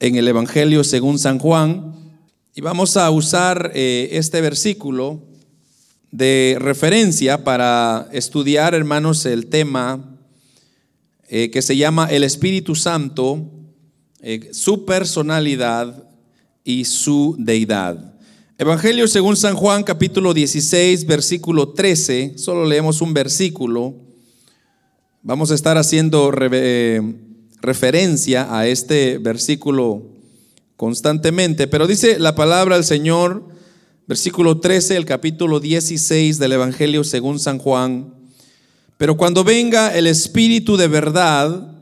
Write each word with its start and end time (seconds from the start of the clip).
en 0.00 0.16
el 0.16 0.28
Evangelio 0.28 0.84
según 0.84 1.18
San 1.18 1.38
Juan. 1.38 1.94
Y 2.54 2.60
vamos 2.60 2.96
a 2.96 3.10
usar 3.10 3.72
eh, 3.74 4.10
este 4.12 4.40
versículo 4.40 5.22
de 6.10 6.56
referencia 6.58 7.44
para 7.44 8.08
estudiar, 8.12 8.74
hermanos, 8.74 9.26
el 9.26 9.46
tema 9.46 10.18
eh, 11.28 11.50
que 11.50 11.62
se 11.62 11.76
llama 11.76 12.06
el 12.06 12.24
Espíritu 12.24 12.74
Santo, 12.74 13.50
eh, 14.20 14.50
su 14.52 14.84
personalidad 14.84 16.08
y 16.64 16.84
su 16.84 17.36
deidad. 17.38 18.14
Evangelio 18.58 19.06
según 19.06 19.36
San 19.36 19.54
Juan 19.54 19.82
capítulo 19.82 20.32
16, 20.32 21.04
versículo 21.04 21.70
13, 21.70 22.38
solo 22.38 22.64
leemos 22.64 23.02
un 23.02 23.12
versículo. 23.12 23.94
Vamos 25.22 25.50
a 25.50 25.54
estar 25.54 25.76
haciendo 25.76 26.30
referencia 27.60 28.56
a 28.56 28.66
este 28.66 29.18
versículo 29.18 30.02
constantemente, 30.76 31.66
pero 31.66 31.86
dice 31.86 32.18
la 32.18 32.34
palabra 32.34 32.76
del 32.76 32.84
Señor, 32.84 33.44
versículo 34.06 34.60
13, 34.60 34.96
el 34.96 35.04
capítulo 35.04 35.58
16 35.60 36.38
del 36.38 36.52
Evangelio 36.52 37.02
según 37.02 37.38
San 37.38 37.58
Juan, 37.58 38.14
pero 38.98 39.16
cuando 39.16 39.44
venga 39.44 39.96
el 39.96 40.06
Espíritu 40.06 40.76
de 40.76 40.88
verdad, 40.88 41.72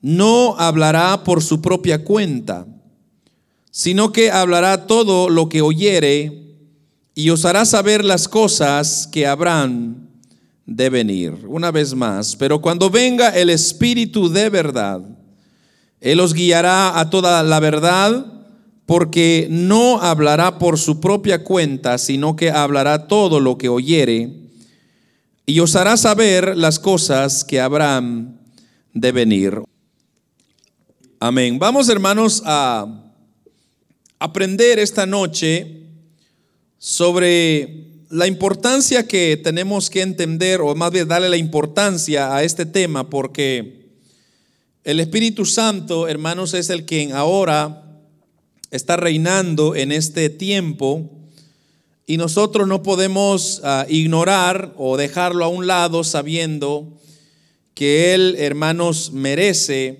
no 0.00 0.56
hablará 0.58 1.24
por 1.24 1.42
su 1.42 1.60
propia 1.60 2.04
cuenta, 2.04 2.66
sino 3.70 4.12
que 4.12 4.30
hablará 4.30 4.86
todo 4.86 5.28
lo 5.28 5.48
que 5.48 5.62
oyere 5.62 6.44
y 7.14 7.30
os 7.30 7.44
hará 7.44 7.64
saber 7.64 8.04
las 8.04 8.28
cosas 8.28 9.08
que 9.10 9.26
habrán 9.26 10.03
de 10.66 10.90
venir. 10.90 11.34
Una 11.46 11.70
vez 11.70 11.94
más, 11.94 12.36
pero 12.36 12.60
cuando 12.60 12.90
venga 12.90 13.30
el 13.30 13.50
Espíritu 13.50 14.28
de 14.28 14.48
verdad, 14.50 15.02
Él 16.00 16.20
os 16.20 16.34
guiará 16.34 16.98
a 16.98 17.10
toda 17.10 17.42
la 17.42 17.60
verdad, 17.60 18.26
porque 18.86 19.46
no 19.50 20.00
hablará 20.00 20.58
por 20.58 20.78
su 20.78 21.00
propia 21.00 21.42
cuenta, 21.42 21.98
sino 21.98 22.36
que 22.36 22.50
hablará 22.50 23.06
todo 23.08 23.40
lo 23.40 23.56
que 23.56 23.68
oyere, 23.68 24.44
y 25.46 25.60
os 25.60 25.76
hará 25.76 25.96
saber 25.96 26.56
las 26.56 26.78
cosas 26.78 27.44
que 27.44 27.60
habrán 27.60 28.40
de 28.92 29.12
venir. 29.12 29.62
Amén. 31.20 31.58
Vamos 31.58 31.88
hermanos 31.88 32.42
a 32.44 32.86
aprender 34.18 34.78
esta 34.78 35.04
noche 35.04 35.82
sobre 36.78 37.93
la 38.14 38.28
importancia 38.28 39.08
que 39.08 39.36
tenemos 39.36 39.90
que 39.90 40.00
entender, 40.00 40.60
o 40.60 40.72
más 40.76 40.92
bien 40.92 41.08
darle 41.08 41.28
la 41.28 41.36
importancia 41.36 42.32
a 42.32 42.44
este 42.44 42.64
tema, 42.64 43.10
porque 43.10 43.88
el 44.84 45.00
Espíritu 45.00 45.44
Santo, 45.44 46.06
hermanos, 46.06 46.54
es 46.54 46.70
el 46.70 46.84
quien 46.84 47.10
ahora 47.10 47.82
está 48.70 48.96
reinando 48.96 49.74
en 49.74 49.90
este 49.90 50.30
tiempo 50.30 51.10
y 52.06 52.16
nosotros 52.16 52.68
no 52.68 52.84
podemos 52.84 53.60
ah, 53.64 53.84
ignorar 53.88 54.72
o 54.76 54.96
dejarlo 54.96 55.44
a 55.44 55.48
un 55.48 55.66
lado 55.66 56.04
sabiendo 56.04 56.86
que 57.74 58.14
Él, 58.14 58.36
hermanos, 58.38 59.10
merece, 59.10 59.98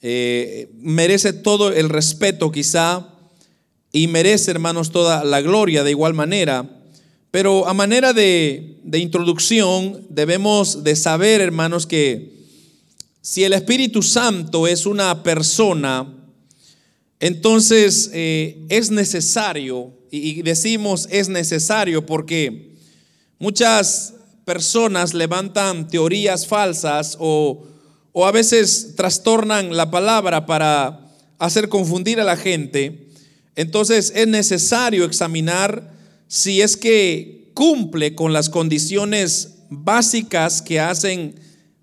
eh, 0.00 0.70
merece 0.78 1.34
todo 1.34 1.70
el 1.70 1.90
respeto 1.90 2.50
quizá 2.50 3.08
y 3.92 4.06
merece, 4.06 4.52
hermanos, 4.52 4.90
toda 4.90 5.22
la 5.22 5.42
gloria 5.42 5.84
de 5.84 5.90
igual 5.90 6.14
manera. 6.14 6.78
Pero 7.30 7.68
a 7.68 7.74
manera 7.74 8.12
de, 8.12 8.80
introducción, 8.92 10.04
debemos 10.08 10.82
de 10.82 10.96
saber, 10.96 11.40
hermanos, 11.40 11.86
que 11.86 12.32
si 13.22 13.44
el 13.44 13.52
Espíritu 13.52 14.02
Santo 14.02 14.66
es 14.66 14.84
una 14.84 15.22
persona, 15.22 16.12
entonces 17.20 18.10
eh, 18.12 18.64
es 18.68 18.90
necesario, 18.90 19.92
y 20.10 20.42
decimos 20.42 21.06
es 21.12 21.28
necesario 21.28 22.04
porque 22.04 22.74
muchas 23.38 24.14
personas 24.44 25.14
levantan 25.14 25.86
teorías 25.86 26.48
falsas 26.48 27.16
o, 27.20 27.64
o 28.10 28.26
a 28.26 28.32
veces 28.32 28.94
trastornan 28.96 29.76
la 29.76 29.92
palabra 29.92 30.46
para 30.46 31.12
hacer 31.38 31.68
confundir 31.68 32.20
a 32.20 32.24
la 32.24 32.36
gente. 32.36 33.06
Entonces 33.54 34.12
es 34.16 34.26
necesario 34.26 35.04
examinar 35.04 35.99
si 36.30 36.62
es 36.62 36.76
que 36.76 37.50
cumple 37.54 38.14
con 38.14 38.32
las 38.32 38.48
condiciones 38.48 39.64
básicas 39.68 40.62
que 40.62 40.78
hacen 40.78 41.34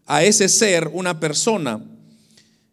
a 0.06 0.24
ese 0.24 0.47
ser 0.47 0.90
una 0.94 1.19
persona. 1.19 1.84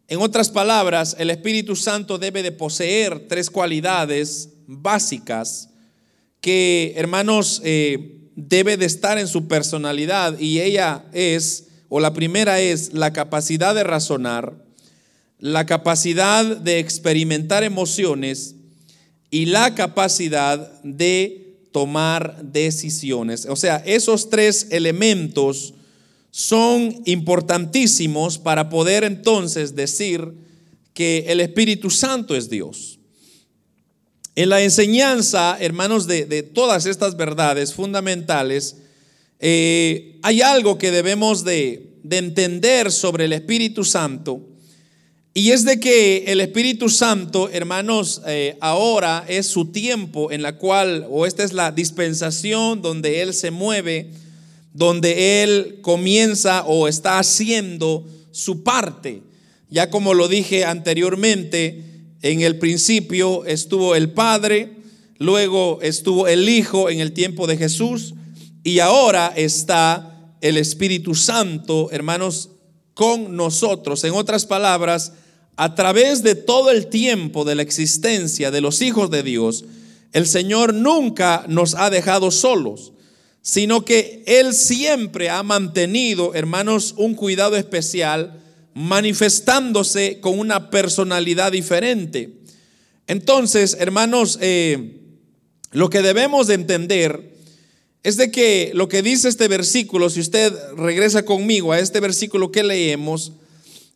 En 0.06 0.20
otras 0.20 0.50
palabras, 0.50 1.16
el 1.18 1.30
Espíritu 1.30 1.74
Santo 1.74 2.16
debe 2.16 2.44
de 2.44 2.52
poseer 2.52 3.26
tres 3.26 3.50
cualidades 3.50 4.50
básicas 4.68 5.68
que, 6.40 6.92
hermanos, 6.94 7.60
eh, 7.64 8.30
debe 8.36 8.76
de 8.76 8.86
estar 8.86 9.18
en 9.18 9.26
su 9.26 9.48
personalidad 9.48 10.38
y 10.38 10.60
ella 10.60 11.06
es, 11.12 11.66
o 11.88 11.98
la 11.98 12.14
primera 12.14 12.60
es 12.60 12.92
la 12.92 13.12
capacidad 13.12 13.74
de 13.74 13.82
razonar, 13.82 14.54
la 15.40 15.66
capacidad 15.66 16.44
de 16.56 16.78
experimentar 16.78 17.64
emociones 17.64 18.54
y 19.28 19.46
la 19.46 19.74
capacidad 19.74 20.80
de 20.84 21.43
tomar 21.74 22.40
decisiones. 22.40 23.46
O 23.46 23.56
sea, 23.56 23.82
esos 23.84 24.30
tres 24.30 24.68
elementos 24.70 25.74
son 26.30 27.02
importantísimos 27.04 28.38
para 28.38 28.68
poder 28.68 29.02
entonces 29.02 29.74
decir 29.74 30.34
que 30.92 31.24
el 31.26 31.40
Espíritu 31.40 31.90
Santo 31.90 32.36
es 32.36 32.48
Dios. 32.48 33.00
En 34.36 34.50
la 34.50 34.62
enseñanza, 34.62 35.56
hermanos, 35.58 36.06
de, 36.06 36.44
todas 36.44 36.86
estas 36.86 37.16
verdades 37.16 37.74
fundamentales, 37.74 38.76
eh, 39.40 40.20
hay 40.22 40.42
algo 40.42 40.78
que 40.78 40.92
debemos 40.92 41.42
de, 41.42 41.98
de 42.04 42.18
entender 42.18 42.92
sobre 42.92 43.24
el 43.24 43.32
Espíritu 43.32 43.82
Santo 43.82 44.46
y 45.36 45.50
es 45.50 45.64
de 45.64 45.80
que 45.80 46.26
el 46.28 46.40
Espíritu 46.40 46.88
Santo, 46.88 47.50
hermanos, 47.52 48.22
eh, 48.24 48.56
ahora 48.60 49.24
es 49.26 49.48
su 49.48 49.66
tiempo 49.66 50.30
en 50.30 50.42
la 50.42 50.58
cual, 50.58 51.08
o 51.10 51.26
esta 51.26 51.42
es 51.42 51.52
la 51.52 51.72
dispensación 51.72 52.82
donde 52.82 53.20
Él 53.20 53.34
se 53.34 53.50
mueve, 53.50 54.12
donde 54.72 55.42
Él 55.42 55.80
comienza 55.82 56.64
o 56.66 56.86
está 56.86 57.18
haciendo 57.18 58.06
su 58.30 58.62
parte. 58.62 59.22
Ya 59.70 59.90
como 59.90 60.14
lo 60.14 60.28
dije 60.28 60.64
anteriormente, 60.64 61.82
en 62.22 62.40
el 62.42 62.60
principio 62.60 63.44
estuvo 63.44 63.96
el 63.96 64.12
Padre, 64.12 64.70
luego 65.18 65.80
estuvo 65.82 66.28
el 66.28 66.48
Hijo 66.48 66.90
en 66.90 67.00
el 67.00 67.10
tiempo 67.10 67.48
de 67.48 67.56
Jesús 67.56 68.14
y 68.62 68.78
ahora 68.78 69.32
está 69.34 70.36
el 70.40 70.58
Espíritu 70.58 71.16
Santo, 71.16 71.90
hermanos, 71.90 72.50
con 72.94 73.36
nosotros. 73.36 74.04
En 74.04 74.12
otras 74.12 74.46
palabras, 74.46 75.12
a 75.56 75.74
través 75.74 76.22
de 76.22 76.34
todo 76.34 76.70
el 76.70 76.88
tiempo 76.88 77.44
de 77.44 77.54
la 77.54 77.62
existencia 77.62 78.50
de 78.50 78.60
los 78.60 78.82
hijos 78.82 79.10
de 79.10 79.22
Dios, 79.22 79.64
el 80.12 80.26
Señor 80.26 80.74
nunca 80.74 81.44
nos 81.48 81.74
ha 81.74 81.90
dejado 81.90 82.30
solos, 82.30 82.92
sino 83.42 83.84
que 83.84 84.22
Él 84.26 84.54
siempre 84.54 85.30
ha 85.30 85.42
mantenido, 85.42 86.34
hermanos, 86.34 86.94
un 86.96 87.14
cuidado 87.14 87.56
especial, 87.56 88.40
manifestándose 88.74 90.18
con 90.20 90.38
una 90.38 90.70
personalidad 90.70 91.52
diferente. 91.52 92.30
Entonces, 93.06 93.76
hermanos, 93.78 94.38
eh, 94.40 95.00
lo 95.70 95.90
que 95.90 96.02
debemos 96.02 96.46
de 96.46 96.54
entender 96.54 97.34
es 98.02 98.16
de 98.16 98.30
que 98.30 98.70
lo 98.74 98.88
que 98.88 99.02
dice 99.02 99.28
este 99.28 99.48
versículo, 99.48 100.10
si 100.10 100.20
usted 100.20 100.52
regresa 100.76 101.24
conmigo 101.24 101.72
a 101.72 101.78
este 101.78 102.00
versículo 102.00 102.52
que 102.52 102.62
leemos, 102.62 103.32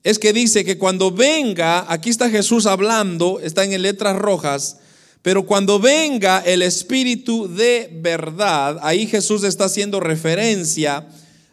es 0.09 0.19
que 0.19 0.33
dice 0.33 0.65
que 0.65 0.79
cuando 0.79 1.11
venga, 1.11 1.85
aquí 1.87 2.09
está 2.09 2.31
Jesús 2.31 2.65
hablando, 2.65 3.41
está 3.41 3.65
en 3.65 3.83
letras 3.83 4.17
rojas, 4.17 4.79
pero 5.21 5.45
cuando 5.45 5.79
venga 5.79 6.39
el 6.47 6.63
Espíritu 6.63 7.47
de 7.47 7.91
verdad, 7.93 8.79
ahí 8.81 9.07
Jesús 9.07 9.45
está 9.45 9.67
haciendo 9.67 10.01
referencia 10.01 11.07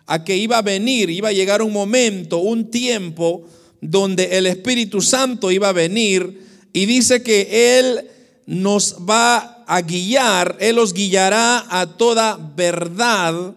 a 0.05 0.23
que 0.23 0.37
iba 0.37 0.57
a 0.57 0.61
venir, 0.61 1.09
iba 1.09 1.27
a 1.27 1.33
llegar 1.33 1.61
un 1.61 1.73
momento, 1.73 2.37
un 2.37 2.71
tiempo 2.71 3.43
donde 3.81 4.37
el 4.37 4.47
Espíritu 4.47 5.01
Santo 5.01 5.51
iba 5.51 5.67
a 5.67 5.73
venir 5.73 6.41
y 6.71 6.85
dice 6.85 7.21
que 7.23 7.77
Él 7.77 8.07
nos 8.45 8.99
va 8.99 9.65
a 9.67 9.81
guiar, 9.81 10.55
Él 10.61 10.79
os 10.79 10.93
guiará 10.93 11.65
a 11.69 11.97
toda 11.97 12.39
verdad, 12.55 13.53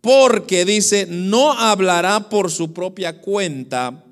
porque 0.00 0.64
dice, 0.64 1.08
no 1.10 1.50
hablará 1.52 2.28
por 2.28 2.52
su 2.52 2.72
propia 2.72 3.20
cuenta, 3.20 4.04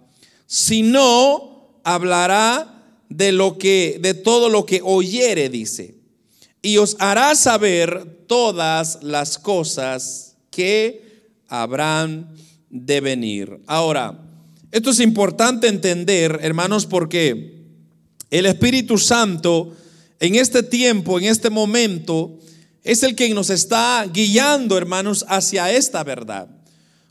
sino 0.49 1.79
hablará 1.85 2.83
de 3.09 3.31
lo 3.31 3.59
que 3.59 3.99
de 4.01 4.15
todo 4.15 4.49
lo 4.49 4.67
que 4.67 4.81
oyere 4.83 5.49
dice 5.49 5.95
y 6.63 6.79
os 6.79 6.97
hará 6.99 7.37
saber 7.37 8.25
todas 8.27 8.99
las 9.03 9.39
cosas 9.39 10.37
que 10.51 11.31
habrán 11.47 12.35
de 12.69 13.01
venir. 13.01 13.61
Ahora, 13.67 14.19
esto 14.73 14.91
es 14.91 15.01
importante 15.01 15.69
entender, 15.69 16.41
hermanos, 16.43 16.85
porque 16.85 17.63
el 18.31 18.47
Espíritu 18.47 18.99
Santo 18.99 19.73
en 20.21 20.35
este 20.35 20.63
tiempo, 20.63 21.19
en 21.19 21.27
este 21.27 21.49
momento, 21.49 22.39
es 22.83 23.03
el 23.03 23.15
que 23.15 23.33
nos 23.35 23.51
está 23.51 24.05
guiando, 24.13 24.77
hermanos, 24.77 25.25
hacia 25.29 25.73
esta 25.73 26.03
verdad. 26.03 26.49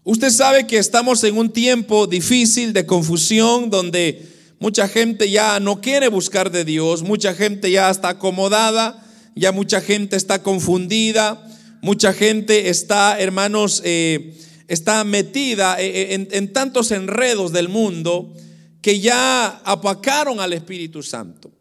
Usted 0.09 0.29
sabe 0.29 0.65
que 0.65 0.77
estamos 0.77 1.21
en 1.25 1.37
un 1.37 1.49
tiempo 1.49 2.07
difícil 2.07 2.71
de 2.71 2.85
confusión 2.85 3.69
donde 3.69 4.25
mucha 4.57 4.87
gente 4.87 5.29
ya 5.29 5.59
no 5.59 5.81
quiere 5.81 6.07
buscar 6.07 6.49
de 6.49 6.63
Dios, 6.63 7.03
mucha 7.03 7.33
gente 7.33 7.69
ya 7.69 7.89
está 7.89 8.07
acomodada, 8.07 9.05
ya 9.35 9.51
mucha 9.51 9.81
gente 9.81 10.15
está 10.15 10.41
confundida, 10.41 11.45
mucha 11.81 12.13
gente 12.13 12.69
está, 12.69 13.19
hermanos, 13.19 13.81
eh, 13.83 14.33
está 14.69 15.03
metida 15.03 15.75
eh, 15.77 16.13
eh, 16.13 16.27
en, 16.31 16.53
tantos 16.53 16.91
enredos 16.91 17.51
del 17.51 17.67
mundo 17.67 18.33
que 18.81 19.01
ya 19.01 19.59
apacaron 19.65 20.39
al 20.39 20.53
Espíritu 20.53 21.03
Santo. 21.03 21.51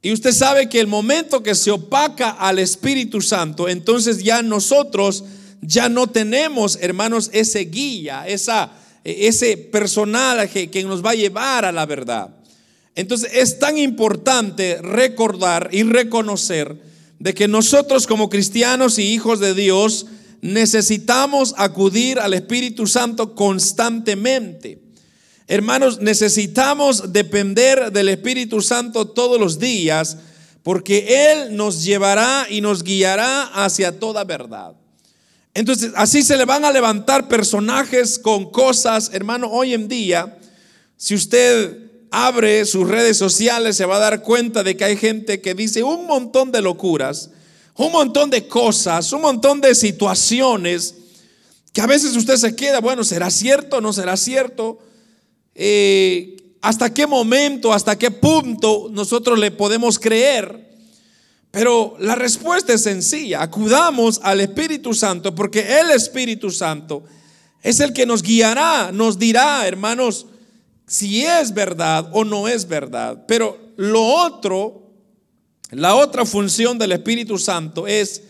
Y 0.00 0.12
usted 0.12 0.30
sabe 0.30 0.68
que 0.68 0.78
el 0.78 0.86
momento 0.86 1.42
que 1.42 1.56
se 1.56 1.72
opaca 1.72 2.30
al 2.30 2.60
Espíritu 2.60 3.20
Santo, 3.20 3.68
entonces 3.68 4.22
ya 4.22 4.42
nosotros 4.42 5.24
ya 5.62 5.88
no 5.88 6.06
tenemos, 6.06 6.78
hermanos, 6.80 7.30
ese 7.32 7.60
guía, 7.60 8.26
esa, 8.26 8.72
ese 9.04 9.56
personal 9.56 10.48
que, 10.48 10.70
que 10.70 10.84
nos 10.84 11.04
va 11.04 11.10
a 11.10 11.14
llevar 11.14 11.64
a 11.64 11.72
la 11.72 11.86
verdad. 11.86 12.30
Entonces 12.94 13.30
es 13.34 13.58
tan 13.58 13.78
importante 13.78 14.80
recordar 14.82 15.70
y 15.72 15.82
reconocer 15.82 16.76
de 17.18 17.34
que 17.34 17.48
nosotros 17.48 18.06
como 18.06 18.28
cristianos 18.28 18.98
y 18.98 19.02
hijos 19.02 19.40
de 19.40 19.54
Dios 19.54 20.06
necesitamos 20.40 21.54
acudir 21.56 22.18
al 22.18 22.34
Espíritu 22.34 22.86
Santo 22.86 23.34
constantemente. 23.34 24.80
Hermanos, 25.46 26.00
necesitamos 26.00 27.12
depender 27.12 27.92
del 27.92 28.08
Espíritu 28.08 28.60
Santo 28.62 29.08
todos 29.08 29.38
los 29.38 29.58
días 29.58 30.16
porque 30.62 31.32
Él 31.32 31.56
nos 31.56 31.84
llevará 31.84 32.46
y 32.48 32.60
nos 32.60 32.82
guiará 32.82 33.44
hacia 33.64 33.98
toda 33.98 34.24
verdad. 34.24 34.79
Entonces, 35.54 35.92
así 35.96 36.22
se 36.22 36.36
le 36.36 36.44
van 36.44 36.64
a 36.64 36.70
levantar 36.70 37.28
personajes 37.28 38.18
con 38.18 38.50
cosas, 38.50 39.10
hermano, 39.12 39.48
hoy 39.50 39.74
en 39.74 39.88
día, 39.88 40.38
si 40.96 41.14
usted 41.14 41.90
abre 42.10 42.64
sus 42.64 42.88
redes 42.88 43.16
sociales, 43.16 43.76
se 43.76 43.84
va 43.84 43.96
a 43.96 44.00
dar 44.00 44.22
cuenta 44.22 44.62
de 44.62 44.76
que 44.76 44.84
hay 44.84 44.96
gente 44.96 45.40
que 45.40 45.54
dice 45.54 45.82
un 45.82 46.06
montón 46.06 46.52
de 46.52 46.62
locuras, 46.62 47.30
un 47.76 47.92
montón 47.92 48.30
de 48.30 48.46
cosas, 48.46 49.12
un 49.12 49.22
montón 49.22 49.60
de 49.60 49.74
situaciones 49.74 50.94
que 51.72 51.80
a 51.80 51.86
veces 51.86 52.16
usted 52.16 52.36
se 52.36 52.54
queda, 52.56 52.80
bueno, 52.80 53.04
¿será 53.04 53.30
cierto 53.30 53.80
no 53.80 53.92
será 53.92 54.16
cierto? 54.16 54.78
Eh, 55.54 56.36
¿Hasta 56.62 56.92
qué 56.92 57.06
momento, 57.06 57.72
hasta 57.72 57.96
qué 57.96 58.10
punto 58.10 58.88
nosotros 58.90 59.38
le 59.38 59.50
podemos 59.50 59.98
creer? 59.98 60.69
Pero 61.50 61.96
la 61.98 62.14
respuesta 62.14 62.72
es 62.72 62.82
sencilla, 62.82 63.42
acudamos 63.42 64.20
al 64.22 64.40
Espíritu 64.40 64.94
Santo 64.94 65.34
porque 65.34 65.80
el 65.80 65.90
Espíritu 65.90 66.50
Santo 66.50 67.02
es 67.62 67.80
el 67.80 67.92
que 67.92 68.06
nos 68.06 68.22
guiará, 68.22 68.92
nos 68.92 69.18
dirá, 69.18 69.66
hermanos, 69.66 70.26
si 70.86 71.24
es 71.24 71.52
verdad 71.52 72.08
o 72.12 72.24
no 72.24 72.46
es 72.46 72.68
verdad. 72.68 73.24
Pero 73.26 73.58
lo 73.76 74.02
otro, 74.02 74.90
la 75.70 75.96
otra 75.96 76.24
función 76.24 76.78
del 76.78 76.92
Espíritu 76.92 77.36
Santo 77.36 77.86
es 77.86 78.22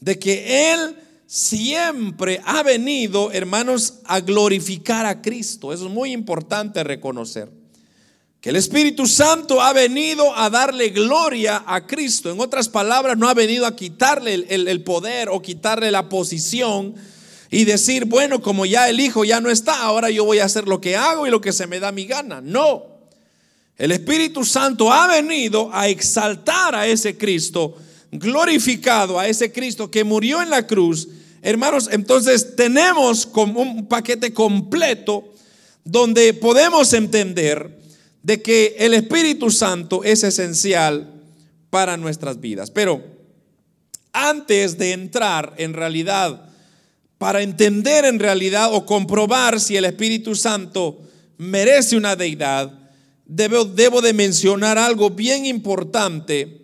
de 0.00 0.18
que 0.18 0.72
Él 0.72 0.96
siempre 1.26 2.40
ha 2.44 2.62
venido, 2.62 3.32
hermanos, 3.32 4.00
a 4.04 4.20
glorificar 4.20 5.04
a 5.04 5.20
Cristo. 5.20 5.72
Eso 5.72 5.86
es 5.86 5.92
muy 5.92 6.12
importante 6.12 6.82
reconocer. 6.84 7.57
El 8.48 8.56
Espíritu 8.56 9.06
Santo 9.06 9.60
ha 9.60 9.74
venido 9.74 10.34
a 10.34 10.48
darle 10.48 10.88
gloria 10.88 11.64
a 11.66 11.86
Cristo. 11.86 12.30
En 12.30 12.40
otras 12.40 12.66
palabras, 12.66 13.18
no 13.18 13.28
ha 13.28 13.34
venido 13.34 13.66
a 13.66 13.76
quitarle 13.76 14.32
el, 14.48 14.68
el 14.68 14.82
poder 14.82 15.28
o 15.28 15.42
quitarle 15.42 15.90
la 15.90 16.08
posición 16.08 16.94
y 17.50 17.66
decir, 17.66 18.06
bueno, 18.06 18.40
como 18.40 18.64
ya 18.64 18.88
el 18.88 19.00
Hijo 19.00 19.22
ya 19.22 19.42
no 19.42 19.50
está, 19.50 19.82
ahora 19.82 20.08
yo 20.08 20.24
voy 20.24 20.38
a 20.38 20.46
hacer 20.46 20.66
lo 20.66 20.80
que 20.80 20.96
hago 20.96 21.26
y 21.26 21.30
lo 21.30 21.42
que 21.42 21.52
se 21.52 21.66
me 21.66 21.78
da 21.78 21.92
mi 21.92 22.06
gana. 22.06 22.40
No. 22.40 22.86
El 23.76 23.92
Espíritu 23.92 24.42
Santo 24.46 24.90
ha 24.90 25.06
venido 25.08 25.68
a 25.70 25.88
exaltar 25.88 26.74
a 26.74 26.86
ese 26.86 27.18
Cristo, 27.18 27.76
glorificado 28.10 29.20
a 29.20 29.28
ese 29.28 29.52
Cristo 29.52 29.90
que 29.90 30.04
murió 30.04 30.40
en 30.40 30.48
la 30.48 30.66
cruz. 30.66 31.06
Hermanos, 31.42 31.90
entonces 31.92 32.56
tenemos 32.56 33.26
como 33.26 33.60
un 33.60 33.86
paquete 33.86 34.32
completo 34.32 35.34
donde 35.84 36.32
podemos 36.32 36.94
entender 36.94 37.77
de 38.22 38.42
que 38.42 38.76
el 38.78 38.94
Espíritu 38.94 39.50
Santo 39.50 40.04
es 40.04 40.24
esencial 40.24 41.22
para 41.70 41.96
nuestras 41.96 42.40
vidas. 42.40 42.70
Pero 42.70 43.04
antes 44.12 44.78
de 44.78 44.92
entrar 44.92 45.54
en 45.58 45.74
realidad 45.74 46.48
para 47.18 47.42
entender 47.42 48.04
en 48.04 48.20
realidad 48.20 48.72
o 48.72 48.86
comprobar 48.86 49.60
si 49.60 49.76
el 49.76 49.84
Espíritu 49.84 50.36
Santo 50.36 51.00
merece 51.36 51.96
una 51.96 52.14
deidad, 52.14 52.72
debo, 53.26 54.00
de 54.00 54.12
mencionar 54.12 54.78
algo 54.78 55.10
bien 55.10 55.44
importante. 55.44 56.62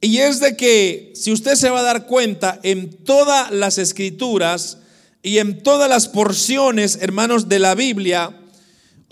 Y 0.00 0.18
es 0.18 0.40
de 0.40 0.56
que 0.56 1.12
si 1.14 1.30
usted 1.30 1.54
se 1.54 1.70
va 1.70 1.80
a 1.80 1.84
dar 1.84 2.06
cuenta 2.06 2.58
en 2.62 3.04
todas 3.04 3.50
las 3.52 3.78
escrituras 3.78 4.78
y 5.22 5.38
en 5.38 5.62
todas 5.62 5.88
las 5.88 6.08
porciones, 6.08 6.98
hermanos, 7.00 7.48
de 7.48 7.58
la 7.58 7.74
Biblia, 7.74 8.40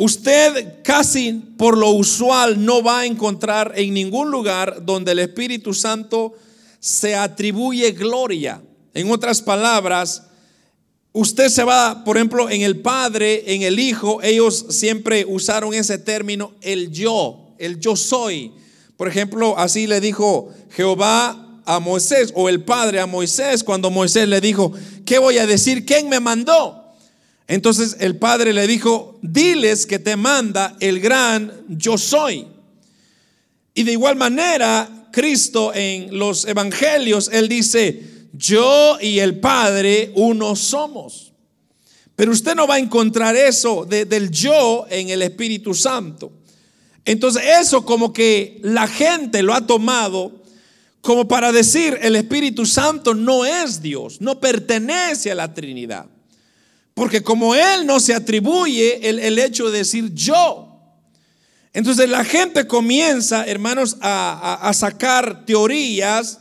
usted 0.01 0.83
casi 0.83 1.33
por 1.59 1.77
lo 1.77 1.91
usual 1.91 2.65
no 2.65 2.83
va 2.83 3.01
a 3.01 3.07
encontrar 3.07 3.73
en 3.77 3.93
ningún 3.93 4.31
lugar 4.31 4.85
donde 4.85 5.13
el 5.13 5.19
Espíritu 5.19 5.75
Santo 5.75 6.35
se 6.79 7.15
atribuye 7.15 7.93
gloria. 7.93 8.63
En 8.95 9.11
otras 9.11 9.43
palabras, 9.43 10.25
Usted 11.13 11.49
se 11.49 11.65
va, 11.65 12.05
por 12.05 12.17
ejemplo, 12.17 12.49
en 12.49 12.63
el 12.63 12.83
Padre, 12.83 13.53
en 13.53 13.63
el 13.63 13.81
Hijo, 13.81 14.23
ellos 14.23 14.67
siempre 14.69 15.25
usaron 15.27 15.75
ese 15.75 15.99
término, 15.99 16.53
el 16.61 16.93
yo, 16.93 17.57
el 17.59 17.81
yo 17.81 17.97
soy. 17.97 18.53
Por 18.97 19.09
ejemplo, 19.09 19.59
así 19.59 19.89
le 19.89 20.01
dijo 20.01 20.51
Jehová 20.71 21.61
a 21.65 21.81
Moisés 21.81 22.33
o 22.37 22.49
el 22.49 22.63
Padre 22.63 23.01
a 23.01 23.07
Moisés 23.07 23.65
cuando 23.65 23.91
Moisés 23.91 24.29
le 24.29 24.41
dijo, 24.41 24.73
¿qué 25.05 25.19
voy 25.19 25.39
a 25.39 25.47
decir? 25.47 25.85
¿Quién 25.85 26.09
me 26.09 26.21
mandó? 26.21 26.80
Entonces 27.51 27.97
el 27.99 28.17
Padre 28.17 28.53
le 28.53 28.65
dijo, 28.69 29.19
diles 29.23 29.85
que 29.85 29.99
te 29.99 30.15
manda 30.15 30.77
el 30.79 31.01
gran 31.01 31.65
yo 31.67 31.99
soy. 31.99 32.47
Y 33.75 33.83
de 33.83 33.91
igual 33.91 34.15
manera, 34.15 35.09
Cristo 35.11 35.73
en 35.75 36.17
los 36.17 36.45
evangelios, 36.47 37.29
él 37.33 37.49
dice, 37.49 38.29
yo 38.33 38.99
y 39.01 39.19
el 39.19 39.41
Padre 39.41 40.13
uno 40.15 40.55
somos. 40.55 41.33
Pero 42.15 42.31
usted 42.31 42.55
no 42.55 42.69
va 42.69 42.77
a 42.77 42.79
encontrar 42.79 43.35
eso 43.35 43.85
del 43.85 44.31
yo 44.31 44.87
en 44.89 45.11
el 45.11 45.21
Espíritu 45.23 45.75
Santo. 45.75 46.31
Entonces 47.05 47.43
eso 47.61 47.85
como 47.85 48.13
que 48.13 48.61
la 48.63 48.87
gente 48.87 49.43
lo 49.43 49.55
ha 49.55 49.67
tomado 49.67 50.45
como 51.01 51.27
para 51.27 51.51
decir 51.51 51.99
el 52.01 52.15
Espíritu 52.15 52.65
Santo 52.65 53.13
no 53.13 53.45
es 53.45 53.83
Dios, 53.83 54.21
no 54.21 54.39
pertenece 54.39 55.33
a 55.33 55.35
la 55.35 55.53
Trinidad. 55.53 56.07
Porque 57.01 57.23
como 57.23 57.55
Él 57.55 57.87
no 57.87 57.99
se 57.99 58.13
atribuye 58.13 59.09
el, 59.09 59.39
hecho 59.39 59.71
de 59.71 59.79
decir 59.79 60.13
yo. 60.13 60.69
Entonces 61.73 62.11
la 62.11 62.27
gente 62.27 62.67
comienza, 62.67 63.47
hermanos, 63.47 63.97
a 64.03 64.71
sacar 64.75 65.47
teorías 65.47 66.41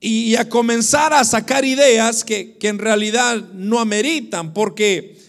y 0.00 0.34
a 0.34 0.48
comenzar 0.48 1.12
a 1.12 1.22
sacar 1.22 1.64
ideas 1.64 2.24
que, 2.24 2.58
en 2.60 2.80
realidad 2.80 3.36
no 3.54 3.78
ameritan, 3.78 4.52
porque 4.52 5.20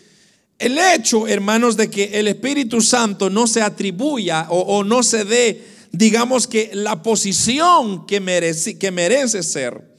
el 0.57 0.79
hecho, 0.79 1.27
hermanos, 1.27 1.77
de 1.77 1.91
que 1.91 2.05
el 2.13 2.27
Espíritu 2.27 2.81
Santo 2.81 3.29
no 3.29 3.45
se 3.45 3.61
atribuya 3.61 4.47
o, 4.49 4.83
no 4.83 5.03
se 5.03 5.23
dé, 5.23 5.63
digamos 5.91 6.47
que 6.47 6.71
la 6.73 7.03
posición 7.03 8.07
que 8.07 8.19
merece, 8.19 8.79
que 8.79 8.89
merece 8.89 9.43
ser, 9.43 9.95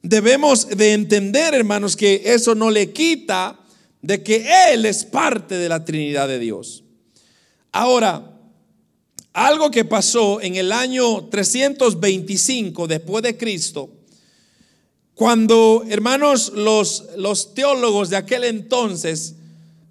debemos 0.00 0.66
de 0.66 0.94
entender, 0.94 1.52
hermanos, 1.52 1.94
que 1.94 2.22
eso 2.24 2.54
no 2.54 2.70
le 2.70 2.90
quita 2.90 3.67
de 4.02 4.22
que 4.22 4.46
Él 4.72 4.86
es 4.86 5.04
parte 5.04 5.56
de 5.56 5.68
la 5.68 5.84
Trinidad 5.84 6.28
de 6.28 6.38
Dios. 6.38 6.84
Ahora, 7.72 8.38
algo 9.32 9.70
que 9.70 9.84
pasó 9.84 10.40
en 10.40 10.56
el 10.56 10.72
año 10.72 11.26
325 11.26 12.86
después 12.86 13.22
de 13.22 13.36
Cristo, 13.36 13.90
cuando, 15.14 15.84
hermanos, 15.88 16.52
los, 16.54 17.04
los 17.16 17.54
teólogos 17.54 18.08
de 18.08 18.16
aquel 18.16 18.44
entonces 18.44 19.34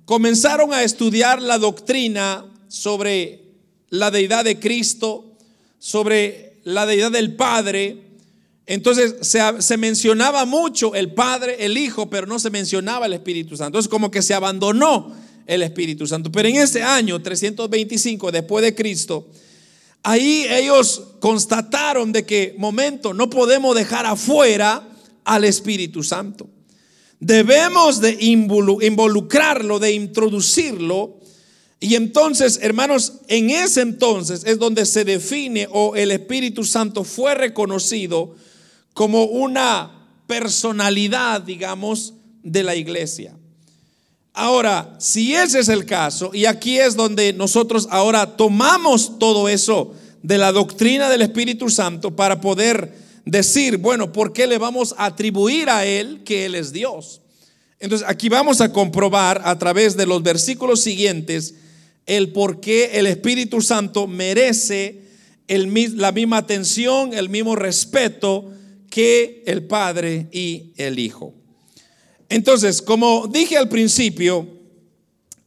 comenzaron 0.06 0.74
a 0.74 0.84
estudiar 0.84 1.42
la 1.42 1.58
doctrina 1.58 2.46
sobre 2.70 3.44
la 3.90 4.10
deidad 4.10 4.46
de 4.46 4.60
Cristo, 4.60 5.36
sobre 5.80 6.60
la 6.64 6.86
deidad 6.86 7.12
del 7.12 7.36
Padre, 7.36 8.07
entonces 8.68 9.16
se, 9.22 9.40
se, 9.62 9.78
mencionaba 9.78 10.46
mucho 10.46 10.94
el 10.94 11.14
Padre, 11.14 11.66
el 11.66 11.78
Hijo, 11.78 12.10
pero 12.10 12.28
no 12.28 12.38
se 12.38 12.50
mencionaba 12.50 13.06
el 13.06 13.14
Espíritu 13.14 13.56
Santo. 13.56 13.68
Entonces 13.70 13.90
como 13.90 14.12
que 14.12 14.22
se 14.22 14.34
abandonó 14.34 15.16
el 15.48 15.64
Espíritu 15.64 16.06
Santo. 16.06 16.32
Pero 16.32 16.50
en 16.50 16.58
ese 16.58 16.84
año 16.84 17.22
325 17.22 18.32
después 18.32 18.64
de 18.64 18.76
Cristo, 18.76 19.30
ahí 20.04 20.46
ellos 20.50 21.02
constataron 21.22 22.12
de 22.12 22.26
que, 22.26 22.54
momento, 22.58 23.14
no 23.14 23.30
podemos 23.30 23.74
dejar 23.74 24.06
afuera 24.06 24.86
al 25.24 25.46
Espíritu 25.46 26.04
Santo. 26.04 26.50
Debemos 27.20 28.00
de 28.02 28.18
involucrarlo, 28.20 29.80
de 29.80 29.94
introducirlo. 29.94 31.18
Y 31.80 31.96
entonces, 31.96 32.60
hermanos, 32.62 33.14
en 33.28 33.50
ese 33.50 33.82
entonces 33.82 34.44
es 34.46 34.60
donde 34.60 34.86
se 34.86 35.04
define 35.06 35.68
o 35.72 35.96
el 35.96 36.12
Espíritu 36.12 36.64
Santo 36.64 37.04
fue 37.04 37.34
reconocido 37.34 38.36
como 38.98 39.26
una 39.26 39.92
personalidad, 40.26 41.42
digamos, 41.42 42.16
de 42.42 42.64
la 42.64 42.76
iglesia. 42.76 43.32
Ahora, 44.34 44.96
si 44.98 45.36
ese 45.36 45.60
es 45.60 45.70
el 45.70 45.86
caso, 45.86 46.32
y 46.34 46.46
aquí 46.46 46.80
es 46.80 46.96
donde 46.96 47.32
nosotros 47.32 47.88
ahora 47.92 48.36
tomamos 48.36 49.20
todo 49.20 49.50
eso 49.50 49.94
de 50.24 50.40
la 50.40 50.52
doctrina 50.52 51.12
del 51.12 51.22
Espíritu 51.22 51.70
Santo 51.70 52.16
para 52.16 52.42
poder 52.42 52.92
decir, 53.24 53.78
bueno, 53.78 54.12
¿por 54.12 54.34
qué 54.34 54.48
le 54.48 54.58
vamos 54.58 54.96
a 54.98 55.06
atribuir 55.06 55.70
a 55.70 55.86
Él 55.86 56.24
que 56.24 56.48
Él 56.48 56.56
es 56.56 56.74
Dios? 56.74 57.22
Entonces, 57.80 58.08
aquí 58.10 58.30
vamos 58.30 58.62
a 58.62 58.74
comprobar 58.74 59.44
a 59.46 59.60
través 59.60 59.96
de 59.96 60.08
los 60.08 60.24
versículos 60.24 60.82
siguientes 60.82 61.54
el 62.08 62.32
por 62.32 62.62
qué 62.62 62.98
el 62.98 63.06
Espíritu 63.06 63.62
Santo 63.62 64.08
merece 64.08 65.04
la 65.48 66.12
misma 66.12 66.38
atención, 66.38 67.14
el 67.14 67.30
mismo 67.30 67.56
respeto 67.56 68.54
que 68.98 69.44
el 69.46 69.62
Padre 69.68 70.26
y 70.32 70.74
el 70.76 70.98
Hijo. 70.98 71.32
Entonces, 72.30 72.82
como 72.82 73.28
dije 73.28 73.56
al 73.56 73.70
principio, 73.70 74.48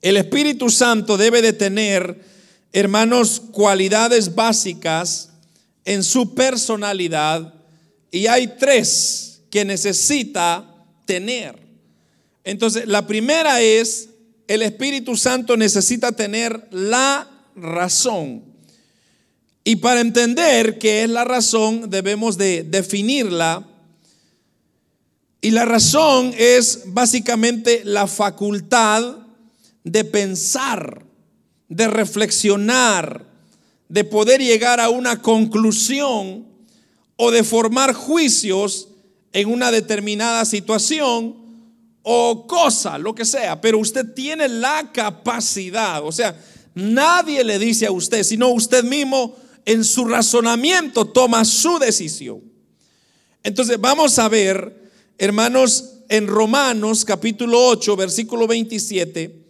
el 0.00 0.16
Espíritu 0.18 0.70
Santo 0.70 1.16
debe 1.16 1.42
de 1.42 1.52
tener, 1.52 2.24
hermanos, 2.72 3.42
cualidades 3.50 4.36
básicas 4.36 5.30
en 5.84 6.04
su 6.04 6.32
personalidad 6.32 7.52
y 8.12 8.28
hay 8.28 8.54
tres 8.56 9.40
que 9.50 9.64
necesita 9.64 10.72
tener. 11.04 11.58
Entonces, 12.44 12.86
la 12.86 13.04
primera 13.04 13.60
es, 13.60 14.10
el 14.46 14.62
Espíritu 14.62 15.16
Santo 15.16 15.56
necesita 15.56 16.12
tener 16.12 16.68
la 16.70 17.28
razón. 17.56 18.44
Y 19.70 19.76
para 19.76 20.00
entender 20.00 20.80
qué 20.80 21.04
es 21.04 21.08
la 21.08 21.22
razón, 21.22 21.90
debemos 21.90 22.36
de 22.36 22.64
definirla 22.64 23.64
y 25.40 25.52
la 25.52 25.64
razón 25.64 26.34
es 26.36 26.82
básicamente 26.86 27.82
la 27.84 28.08
facultad 28.08 29.18
de 29.84 30.04
pensar, 30.04 31.04
de 31.68 31.86
reflexionar, 31.86 33.24
de 33.88 34.02
poder 34.02 34.40
llegar 34.40 34.80
a 34.80 34.88
una 34.88 35.22
conclusión 35.22 36.48
o 37.14 37.30
de 37.30 37.44
formar 37.44 37.94
juicios 37.94 38.88
en 39.32 39.48
una 39.50 39.70
determinada 39.70 40.44
situación 40.46 41.36
o 42.02 42.44
cosa, 42.48 42.98
lo 42.98 43.14
que 43.14 43.24
sea. 43.24 43.60
Pero 43.60 43.78
usted 43.78 44.14
tiene 44.14 44.48
la 44.48 44.90
capacidad, 44.92 46.04
o 46.04 46.10
sea, 46.10 46.36
nadie 46.74 47.44
le 47.44 47.60
dice 47.60 47.86
a 47.86 47.92
usted, 47.92 48.24
sino 48.24 48.48
usted 48.48 48.82
mismo 48.82 49.36
en 49.64 49.84
su 49.84 50.04
razonamiento 50.04 51.04
toma 51.04 51.44
su 51.44 51.78
decisión. 51.78 52.40
Entonces 53.42 53.80
vamos 53.80 54.18
a 54.18 54.28
ver 54.28 54.80
Hermanos, 55.22 55.96
en 56.08 56.26
Romanos 56.26 57.04
capítulo 57.04 57.66
8, 57.68 57.94
versículo 57.94 58.46
27 58.46 59.44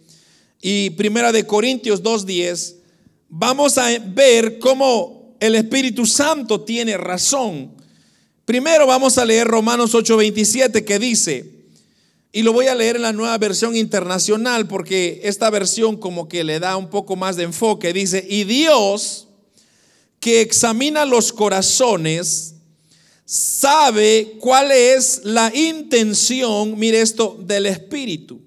y 0.61 0.89
Primera 0.91 1.31
de 1.31 1.47
Corintios 1.47 2.03
2:10, 2.03 2.75
vamos 3.29 3.77
a 3.77 3.87
ver 3.99 4.59
cómo 4.59 5.33
el 5.39 5.55
Espíritu 5.55 6.05
Santo 6.05 6.59
tiene 6.59 6.97
razón. 6.97 7.71
Primero 8.43 8.85
vamos 8.85 9.17
a 9.17 9.23
leer 9.23 9.47
Romanos 9.47 9.95
8:27 9.95 10.83
que 10.83 10.99
dice, 10.99 11.49
y 12.33 12.41
lo 12.41 12.51
voy 12.51 12.67
a 12.67 12.75
leer 12.75 12.97
en 12.97 13.03
la 13.03 13.13
nueva 13.13 13.37
versión 13.37 13.75
internacional 13.75 14.67
porque 14.67 15.21
esta 15.23 15.49
versión 15.49 15.95
como 15.95 16.27
que 16.27 16.43
le 16.43 16.59
da 16.59 16.75
un 16.75 16.89
poco 16.89 17.15
más 17.15 17.37
de 17.37 17.43
enfoque. 17.43 17.93
Dice, 17.93 18.25
y 18.29 18.43
Dios 18.43 19.29
que 20.21 20.39
examina 20.39 21.03
los 21.03 21.33
corazones, 21.33 22.53
sabe 23.25 24.37
cuál 24.39 24.71
es 24.71 25.21
la 25.23 25.51
intención, 25.53 26.77
mire 26.77 27.01
esto, 27.01 27.37
del 27.43 27.65
Espíritu. 27.65 28.39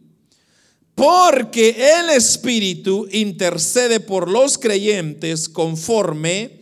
Porque 0.94 1.76
el 1.98 2.10
Espíritu 2.10 3.08
intercede 3.10 3.98
por 3.98 4.30
los 4.30 4.56
creyentes 4.56 5.48
conforme 5.48 6.60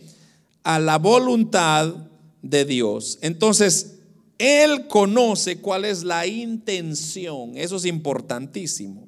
a 0.63 0.79
la 0.79 0.97
voluntad 0.97 1.93
de 2.41 2.65
Dios. 2.65 3.19
Entonces, 3.21 3.99
Él 4.39 4.87
conoce 4.87 5.59
cuál 5.59 5.85
es 5.85 6.03
la 6.03 6.25
intención. 6.25 7.55
Eso 7.55 7.75
es 7.75 7.85
importantísimo. 7.85 9.07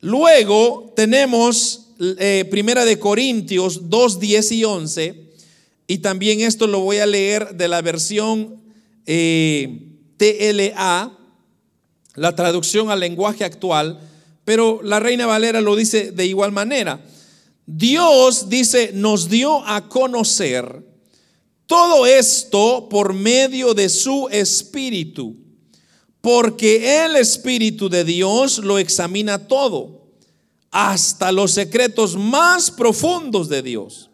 Luego 0.00 0.92
tenemos 0.94 1.81
eh, 2.18 2.46
Primera 2.50 2.84
de 2.84 2.98
Corintios 2.98 3.88
2, 3.88 4.18
10 4.18 4.52
y 4.52 4.64
11 4.64 5.32
y 5.86 5.98
también 5.98 6.40
esto 6.40 6.66
lo 6.66 6.80
voy 6.80 6.98
a 6.98 7.06
leer 7.06 7.54
de 7.54 7.68
la 7.68 7.82
versión 7.82 8.62
eh, 9.06 9.98
TLA, 10.16 11.18
la 12.14 12.34
traducción 12.34 12.90
al 12.90 13.00
lenguaje 13.00 13.44
actual, 13.44 14.00
pero 14.44 14.80
la 14.82 15.00
Reina 15.00 15.26
Valera 15.26 15.60
lo 15.60 15.76
dice 15.76 16.12
de 16.12 16.26
igual 16.26 16.50
manera. 16.50 17.04
Dios 17.66 18.48
dice, 18.48 18.90
nos 18.94 19.28
dio 19.28 19.64
a 19.66 19.88
conocer 19.88 20.84
todo 21.66 22.06
esto 22.06 22.88
por 22.90 23.14
medio 23.14 23.74
de 23.74 23.88
su 23.88 24.28
espíritu, 24.30 25.36
porque 26.20 27.04
el 27.04 27.16
espíritu 27.16 27.88
de 27.88 28.04
Dios 28.04 28.58
lo 28.58 28.78
examina 28.78 29.46
todo, 29.46 30.01
hasta 30.72 31.30
los 31.30 31.52
secretos 31.52 32.16
más 32.16 32.70
profundos 32.70 33.48
de 33.48 33.62
Dios. 33.62 34.10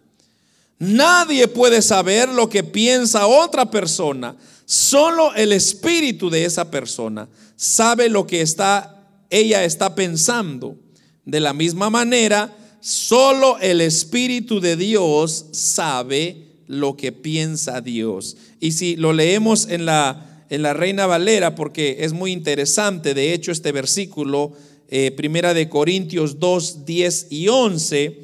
Nadie 0.79 1.49
puede 1.49 1.81
saber 1.81 2.29
lo 2.29 2.49
que 2.49 2.63
piensa 2.63 3.27
otra 3.27 3.71
persona. 3.71 4.37
Solo 4.67 5.35
el 5.35 5.53
espíritu 5.53 6.29
de 6.29 6.45
esa 6.45 6.71
persona 6.71 7.29
sabe 7.57 8.11
lo 8.11 8.27
que 8.27 8.43
está 8.43 8.95
ella 9.31 9.65
está 9.65 9.95
pensando. 9.95 10.77
De 11.25 11.41
la 11.41 11.53
misma 11.53 11.91
manera, 11.91 12.57
solo 12.81 13.59
el 13.61 13.81
espíritu 13.81 14.61
de 14.61 14.77
Dios 14.77 15.47
sabe 15.53 16.47
lo 16.67 16.97
que 16.97 17.13
piensa 17.13 17.81
Dios. 17.81 18.37
Y 18.61 18.73
si 18.73 18.97
lo 18.97 19.13
leemos 19.13 19.69
en 19.69 19.87
la 19.87 20.25
en 20.51 20.63
la 20.63 20.73
Reina 20.73 21.07
Valera 21.07 21.55
porque 21.55 21.99
es 22.01 22.13
muy 22.13 22.33
interesante, 22.33 23.15
de 23.15 23.35
hecho 23.35 23.53
este 23.53 23.73
versículo 23.73 24.53
eh, 24.89 25.11
Primera 25.13 25.55
de 25.55 25.69
Corintios 25.69 26.39
2, 26.39 26.85
10 26.85 27.27
y 27.31 27.49
11 27.49 28.19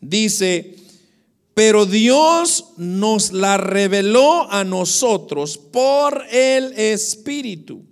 dice 0.00 0.74
pero 1.54 1.86
Dios 1.86 2.72
nos 2.76 3.32
la 3.32 3.56
reveló 3.56 4.50
a 4.50 4.64
nosotros 4.64 5.56
por 5.56 6.24
el 6.30 6.72
Espíritu. 6.72 7.82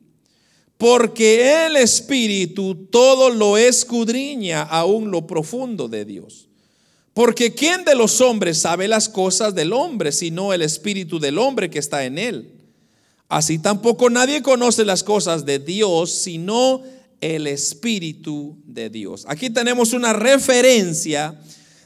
Porque 0.76 1.66
el 1.66 1.76
Espíritu 1.76 2.88
todo 2.90 3.31
lo 3.31 3.57
escudriña, 3.57 4.62
aún 4.62 5.12
lo 5.12 5.28
profundo 5.28 5.87
de 5.87 6.04
Dios. 6.04 6.49
Porque 7.14 7.54
¿quién 7.54 7.85
de 7.85 7.95
los 7.95 8.21
hombres 8.21 8.59
sabe 8.59 8.88
las 8.88 9.09
cosas 9.09 9.54
del 9.54 9.73
hombre, 9.73 10.11
sino 10.11 10.52
el 10.52 10.62
Espíritu 10.62 11.21
del 11.21 11.38
hombre 11.38 11.71
que 11.71 11.78
está 11.78 12.04
en 12.04 12.19
él? 12.19 12.50
Así 13.28 13.61
tampoco 13.61 14.11
nadie 14.11 14.42
conoce 14.42 14.85
las 14.85 15.04
cosas 15.04 15.47
de 15.47 15.61
Dios, 15.61 16.11
sino 16.11 16.83
el 17.22 17.46
Espíritu 17.46 18.58
de 18.66 18.90
Dios. 18.90 19.24
Aquí 19.28 19.48
tenemos 19.48 19.94
una 19.94 20.12
referencia 20.12 21.40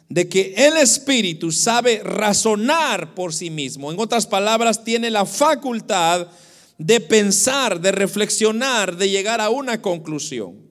de 0.09 0.29
que 0.29 0.55
el 0.57 0.79
Espíritu 0.79 1.53
sabe 1.53 2.01
razonar 2.03 3.15
por 3.15 3.35
sí 3.35 3.51
mismo. 3.51 3.93
En 3.93 4.01
otras 4.01 4.27
palabras, 4.27 4.83
tiene 4.83 5.11
la 5.11 5.27
facultad 5.27 6.27
de 6.79 7.01
pensar, 7.01 7.81
de 7.81 7.93
reflexionar, 7.93 8.97
de 8.97 9.11
llegar 9.11 9.41
a 9.41 9.51
una 9.51 9.83
conclusión. 9.83 10.67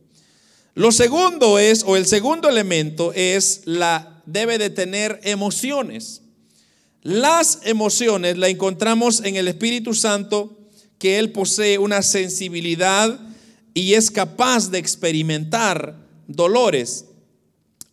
Lo 0.74 0.92
segundo 0.92 1.60
es, 1.60 1.84
o 1.86 1.96
el 1.96 2.08
segundo 2.08 2.50
elemento 2.50 3.14
es, 3.14 3.62
la 3.66 4.24
debe 4.26 4.58
de 4.58 4.72
tener 4.72 5.20
emociones. 5.24 6.24
Las 7.04 7.60
emociones 7.66 8.38
la 8.38 8.50
encontramos 8.50 9.22
en 9.24 9.36
el 9.36 9.48
Espíritu 9.48 9.94
Santo, 9.94 10.58
que 10.98 11.20
Él 11.20 11.32
posee 11.32 11.78
una 11.78 12.02
sensibilidad 12.02 13.20
y 13.76 13.94
es 13.94 14.10
capaz 14.10 14.72
de 14.72 14.80
experimentar 14.80 15.96
dolores. 16.28 17.06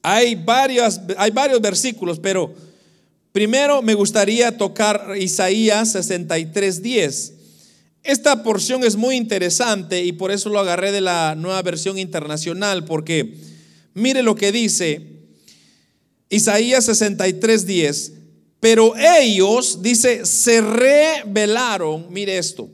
Hay, 0.00 0.36
varios, 0.36 1.00
hay 1.18 1.32
varios 1.32 1.60
versículos, 1.60 2.20
pero 2.20 2.54
primero 3.32 3.82
me 3.82 3.94
gustaría 3.94 4.56
tocar 4.56 5.14
Isaías 5.18 5.94
63:10. 5.94 7.32
Esta 8.04 8.42
porción 8.42 8.84
es 8.84 8.96
muy 8.96 9.16
interesante 9.16 10.02
y 10.04 10.12
por 10.12 10.30
eso 10.30 10.48
lo 10.48 10.60
agarré 10.60 10.92
de 10.92 11.00
la 11.00 11.34
nueva 11.34 11.60
versión 11.62 11.98
internacional, 11.98 12.84
porque 12.84 13.34
mire 13.92 14.22
lo 14.22 14.36
que 14.36 14.52
dice 14.52 15.02
Isaías 16.28 16.88
63:10. 16.88 18.12
Pero 18.60 18.94
ellos, 18.96 19.82
dice, 19.82 20.24
se 20.24 20.60
rebelaron, 20.60 22.06
mire 22.10 22.38
esto, 22.38 22.70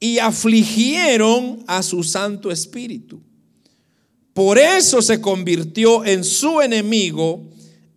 y 0.00 0.18
afligieron 0.18 1.62
a 1.66 1.82
su 1.82 2.02
Santo 2.02 2.50
Espíritu. 2.50 3.20
Por 4.32 4.58
eso 4.58 5.02
se 5.02 5.20
convirtió 5.20 6.04
en 6.06 6.24
su 6.24 6.62
enemigo 6.62 7.50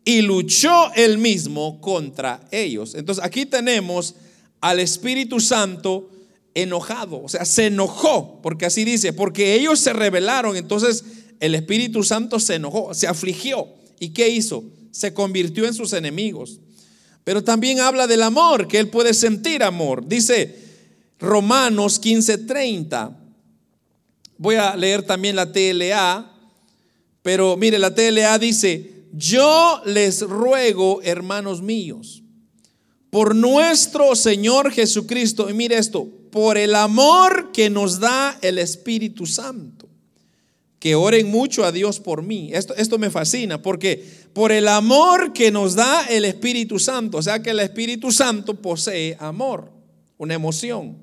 y 0.04 0.22
luchó 0.22 0.92
él 0.96 1.18
mismo 1.18 1.80
contra 1.80 2.46
ellos. 2.52 2.96
Entonces 2.96 3.24
aquí 3.24 3.46
tenemos 3.46 4.16
al 4.60 4.82
Espíritu 4.82 5.40
Santo 5.40 6.10
enojado, 6.54 7.24
o 7.24 7.30
sea, 7.30 7.46
se 7.46 7.68
enojó, 7.68 8.40
porque 8.44 8.66
así 8.66 8.84
dice, 8.84 9.14
porque 9.14 9.56
ellos 9.56 9.80
se 9.80 9.94
rebelaron, 9.94 10.56
entonces 10.56 11.04
el 11.40 11.56
Espíritu 11.56 12.04
Santo 12.04 12.40
se 12.40 12.56
enojó, 12.56 12.94
se 12.94 13.08
afligió. 13.08 13.68
¿Y 14.00 14.10
qué 14.10 14.30
hizo? 14.30 14.64
Se 14.92 15.14
convirtió 15.14 15.66
en 15.66 15.74
sus 15.74 15.94
enemigos. 15.94 16.60
Pero 17.24 17.44
también 17.44 17.80
habla 17.80 18.06
del 18.06 18.22
amor, 18.22 18.68
que 18.68 18.80
él 18.80 18.90
puede 18.90 19.14
sentir 19.14 19.64
amor. 19.64 20.06
Dice 20.08 20.63
Romanos 21.24 22.02
15:30. 22.02 23.18
Voy 24.38 24.56
a 24.56 24.76
leer 24.76 25.04
también 25.04 25.38
la 25.38 25.54
TLA, 25.54 26.30
pero 27.22 27.56
mire, 27.56 27.80
la 27.80 27.96
TLA 27.96 28.38
dice, 28.38 29.06
yo 29.14 29.82
les 29.86 30.22
ruego, 30.22 31.02
hermanos 31.02 31.62
míos, 31.62 32.24
por 33.10 33.36
nuestro 33.36 34.18
Señor 34.18 34.72
Jesucristo, 34.72 35.50
y 35.50 35.54
mire 35.54 35.78
esto, 35.78 36.10
por 36.30 36.58
el 36.58 36.76
amor 36.76 37.54
que 37.54 37.70
nos 37.70 38.02
da 38.02 38.38
el 38.42 38.58
Espíritu 38.58 39.26
Santo, 39.26 39.88
que 40.78 40.96
oren 40.96 41.32
mucho 41.32 41.64
a 41.64 41.72
Dios 41.72 42.02
por 42.02 42.22
mí. 42.22 42.50
Esto, 42.52 42.76
esto 42.76 42.98
me 42.98 43.10
fascina, 43.10 43.62
porque 43.62 44.04
por 44.34 44.52
el 44.52 44.68
amor 44.68 45.32
que 45.32 45.52
nos 45.52 45.76
da 45.76 46.06
el 46.08 46.26
Espíritu 46.26 46.80
Santo, 46.80 47.20
o 47.20 47.22
sea 47.22 47.42
que 47.42 47.52
el 47.52 47.62
Espíritu 47.62 48.12
Santo 48.12 48.56
posee 48.56 49.16
amor, 49.22 49.72
una 50.18 50.34
emoción. 50.34 51.03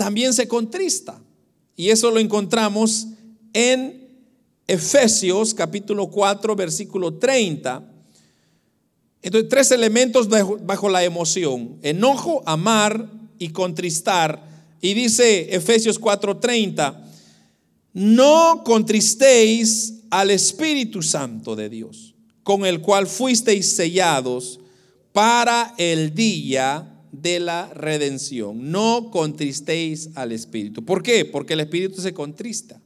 También 0.00 0.32
se 0.32 0.48
contrista, 0.48 1.20
y 1.76 1.90
eso 1.90 2.10
lo 2.10 2.20
encontramos 2.20 3.08
en 3.52 4.08
Efesios 4.66 5.52
capítulo 5.52 6.06
4, 6.06 6.56
versículo 6.56 7.18
30. 7.18 7.86
Entonces, 9.20 9.50
tres 9.50 9.70
elementos 9.72 10.26
bajo, 10.26 10.88
la 10.88 11.04
emoción. 11.04 11.76
Enojo, 11.82 12.42
amar 12.46 13.10
y 13.38 13.50
contristar. 13.50 14.42
Y 14.80 14.94
dice 14.94 15.54
Efesios 15.54 16.00
4:30, 16.00 16.98
no 17.92 18.62
contristéis 18.64 19.96
al 20.08 20.30
Espíritu 20.30 21.02
Santo 21.02 21.54
de 21.54 21.68
Dios, 21.68 22.14
con 22.42 22.64
el 22.64 22.80
cual 22.80 23.06
fuisteis 23.06 23.70
sellados 23.70 24.60
para 25.12 25.74
el 25.76 26.14
día 26.14 26.99
de 27.12 27.40
la 27.40 27.68
redención. 27.74 28.70
No 28.70 29.10
contristéis 29.10 30.10
al 30.14 30.32
Espíritu. 30.32 30.84
¿Por 30.84 31.02
qué? 31.02 31.24
Porque 31.24 31.54
el 31.54 31.60
Espíritu 31.60 32.00
se 32.00 32.14
contrista. 32.14 32.80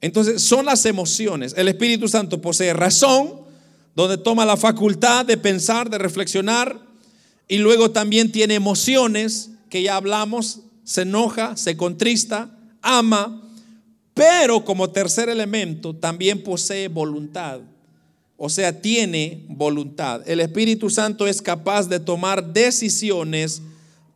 Entonces 0.00 0.42
son 0.42 0.66
las 0.66 0.84
emociones. 0.86 1.54
El 1.56 1.68
Espíritu 1.68 2.08
Santo 2.08 2.40
posee 2.40 2.72
razón, 2.72 3.40
donde 3.94 4.18
toma 4.18 4.44
la 4.44 4.56
facultad 4.56 5.24
de 5.24 5.36
pensar, 5.36 5.88
de 5.88 5.98
reflexionar, 5.98 6.78
y 7.48 7.58
luego 7.58 7.90
también 7.90 8.32
tiene 8.32 8.54
emociones, 8.54 9.50
que 9.70 9.82
ya 9.82 9.96
hablamos, 9.96 10.60
se 10.84 11.02
enoja, 11.02 11.56
se 11.56 11.76
contrista, 11.76 12.56
ama, 12.82 13.42
pero 14.14 14.64
como 14.64 14.90
tercer 14.90 15.28
elemento 15.28 15.94
también 15.94 16.42
posee 16.42 16.88
voluntad. 16.88 17.60
O 18.36 18.48
sea, 18.48 18.80
tiene 18.80 19.44
voluntad. 19.48 20.28
El 20.28 20.40
Espíritu 20.40 20.90
Santo 20.90 21.26
es 21.26 21.40
capaz 21.40 21.88
de 21.88 22.00
tomar 22.00 22.52
decisiones 22.52 23.62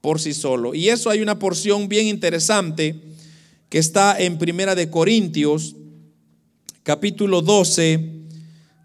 por 0.00 0.20
sí 0.20 0.34
solo. 0.34 0.74
Y 0.74 0.88
eso 0.88 1.10
hay 1.10 1.20
una 1.20 1.38
porción 1.38 1.88
bien 1.88 2.06
interesante 2.06 3.00
que 3.70 3.78
está 3.78 4.20
en 4.20 4.36
Primera 4.36 4.74
de 4.74 4.90
Corintios, 4.90 5.76
capítulo 6.82 7.40
12, 7.40 8.00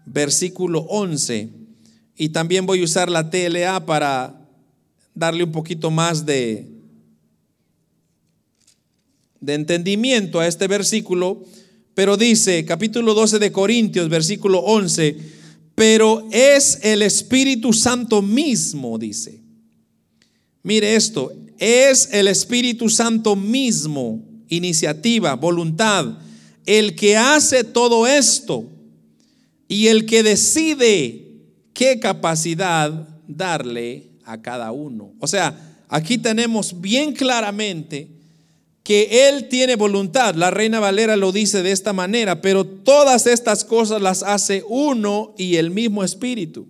versículo 0.06 0.80
11. 0.88 1.50
Y 2.16 2.30
también 2.30 2.64
voy 2.64 2.80
a 2.80 2.84
usar 2.84 3.10
la 3.10 3.28
TLA 3.28 3.84
para 3.84 4.48
darle 5.14 5.44
un 5.44 5.52
poquito 5.52 5.90
más 5.90 6.24
de, 6.24 6.66
de 9.40 9.54
entendimiento 9.54 10.40
a 10.40 10.46
este 10.46 10.66
versículo. 10.66 11.44
Pero 11.96 12.18
dice, 12.18 12.66
capítulo 12.66 13.14
12 13.14 13.38
de 13.38 13.50
Corintios, 13.50 14.10
versículo 14.10 14.58
11, 14.58 15.16
pero 15.74 16.28
es 16.30 16.78
el 16.82 17.00
Espíritu 17.00 17.72
Santo 17.72 18.20
mismo, 18.20 18.98
dice. 18.98 19.40
Mire 20.62 20.94
esto, 20.94 21.32
es 21.58 22.10
el 22.12 22.28
Espíritu 22.28 22.90
Santo 22.90 23.34
mismo 23.34 24.22
iniciativa, 24.48 25.36
voluntad, 25.36 26.18
el 26.66 26.96
que 26.96 27.16
hace 27.16 27.64
todo 27.64 28.06
esto 28.06 28.68
y 29.66 29.86
el 29.86 30.04
que 30.04 30.22
decide 30.22 31.46
qué 31.72 31.98
capacidad 31.98 33.08
darle 33.26 34.10
a 34.22 34.42
cada 34.42 34.70
uno. 34.70 35.14
O 35.18 35.26
sea, 35.26 35.78
aquí 35.88 36.18
tenemos 36.18 36.78
bien 36.78 37.14
claramente 37.14 38.15
que 38.86 39.28
Él 39.28 39.48
tiene 39.48 39.74
voluntad. 39.74 40.36
La 40.36 40.52
Reina 40.52 40.78
Valera 40.78 41.16
lo 41.16 41.32
dice 41.32 41.64
de 41.64 41.72
esta 41.72 41.92
manera, 41.92 42.40
pero 42.40 42.64
todas 42.64 43.26
estas 43.26 43.64
cosas 43.64 44.00
las 44.00 44.22
hace 44.22 44.62
uno 44.68 45.34
y 45.36 45.56
el 45.56 45.72
mismo 45.72 46.04
Espíritu, 46.04 46.68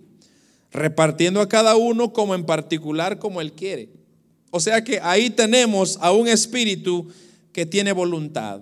repartiendo 0.71 1.41
a 1.41 1.47
cada 1.47 1.75
uno 1.75 2.13
como 2.13 2.33
en 2.33 2.43
particular 2.43 3.19
como 3.19 3.39
Él 3.39 3.53
quiere. 3.53 3.89
O 4.49 4.59
sea 4.59 4.83
que 4.83 4.99
ahí 4.99 5.29
tenemos 5.29 5.99
a 6.01 6.11
un 6.11 6.27
Espíritu 6.27 7.07
que 7.53 7.67
tiene 7.67 7.91
voluntad. 7.91 8.61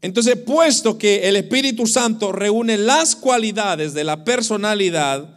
Entonces, 0.00 0.36
puesto 0.36 0.96
que 0.98 1.28
el 1.28 1.34
Espíritu 1.34 1.88
Santo 1.88 2.30
reúne 2.30 2.78
las 2.78 3.16
cualidades 3.16 3.92
de 3.92 4.04
la 4.04 4.22
personalidad, 4.22 5.36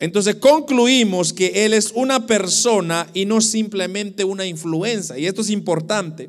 entonces 0.00 0.34
concluimos 0.34 1.32
que 1.32 1.64
Él 1.64 1.72
es 1.72 1.92
una 1.94 2.26
persona 2.26 3.08
y 3.14 3.24
no 3.24 3.40
simplemente 3.40 4.22
una 4.24 4.44
influencia. 4.44 5.16
Y 5.16 5.24
esto 5.24 5.40
es 5.40 5.48
importante, 5.48 6.28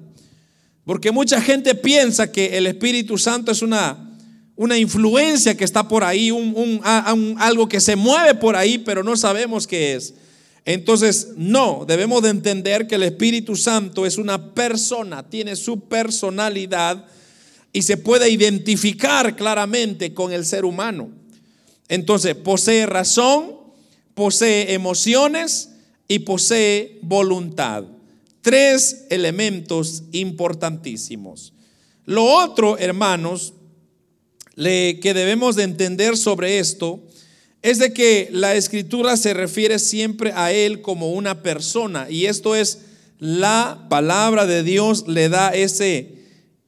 porque 0.89 1.12
mucha 1.12 1.39
gente 1.39 1.75
piensa 1.75 2.32
que 2.32 2.58
el 2.58 2.65
Espíritu 2.65 3.15
Santo 3.15 3.52
es 3.52 3.62
una, 3.62 4.12
una 4.56 4.75
influencia 4.75 5.56
que 5.56 5.63
está 5.63 5.88
por 5.88 6.04
ahí, 6.04 6.32
un, 6.32 6.82
algo 7.38 7.69
que 7.69 7.80
se 7.80 7.95
mueve 7.95 8.34
por 8.34 8.56
ahí, 8.56 8.80
pero 8.80 9.04
no 9.04 9.15
sabemos 9.15 9.67
qué 9.67 9.93
es. 9.93 10.15
Entonces, 10.65 11.34
no, 11.36 11.86
debemos 11.88 12.23
de 12.23 12.30
entender 12.30 12.88
que 12.88 12.95
el 12.95 13.04
Espíritu 13.04 13.56
Santo 13.56 14.04
es 14.08 14.17
una 14.17 14.56
persona, 14.56 15.30
tiene 15.30 15.56
su 15.56 15.82
personalidad 15.82 17.06
y 17.71 17.84
se 17.84 17.97
puede 17.97 18.28
identificar 18.28 19.36
claramente 19.36 20.15
con 20.15 20.34
el 20.34 20.43
ser 20.43 20.65
humano. 20.65 21.12
Entonces, 21.88 22.34
posee 22.34 22.88
razón, 22.88 23.52
posee 24.15 24.73
emociones 24.73 25.69
y 26.08 26.17
posee 26.17 26.97
voluntad. 27.04 27.84
Tres 28.41 29.06
elementos 29.10 30.04
importantísimos. 30.12 31.54
Lo 32.06 32.23
otro, 32.23 32.78
hermanos, 32.78 33.54
que 34.56 35.13
debemos 35.13 35.56
de 35.56 35.63
entender 35.63 36.17
sobre 36.17 36.60
esto 36.60 37.02
es 37.62 37.80
de 37.80 37.93
que 37.93 38.30
la 38.32 38.56
escritura 38.56 39.17
se 39.17 39.34
refiere 39.34 39.80
siempre 39.80 40.32
a 40.34 40.52
Él 40.52 40.82
como 40.82 41.12
una 41.12 41.43
persona 41.43 42.10
y 42.10 42.25
esto 42.25 42.56
es 42.56 42.80
la 43.19 43.88
palabra 43.89 44.45
de 44.45 44.63
Dios 44.63 45.08
le 45.08 45.28
da 45.28 45.49
ese, 45.49 46.13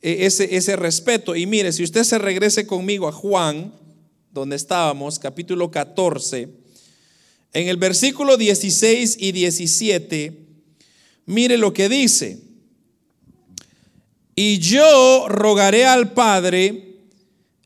e, 0.02 0.26
ese, 0.26 0.56
ese 0.56 0.76
respeto. 0.76 1.36
Y 1.36 1.46
mire, 1.46 1.72
si 1.72 1.84
usted 1.84 2.04
se 2.04 2.18
regrese 2.18 2.68
conmigo 2.68 3.08
a 3.08 3.14
Juan, 3.14 3.74
donde 4.32 4.58
estábamos, 4.58 5.18
capítulo 5.18 5.72
14, 5.72 6.50
en 7.54 7.68
el 7.68 7.78
versículo 7.78 8.36
16 8.36 9.18
y 9.20 9.32
17, 9.32 10.41
mire 11.26 11.58
lo 11.58 11.74
que 11.74 11.90
dice. 11.90 12.40
Y 14.36 14.60
yo 14.60 15.28
rogaré 15.28 15.86
al 15.86 16.14
Padre 16.14 17.00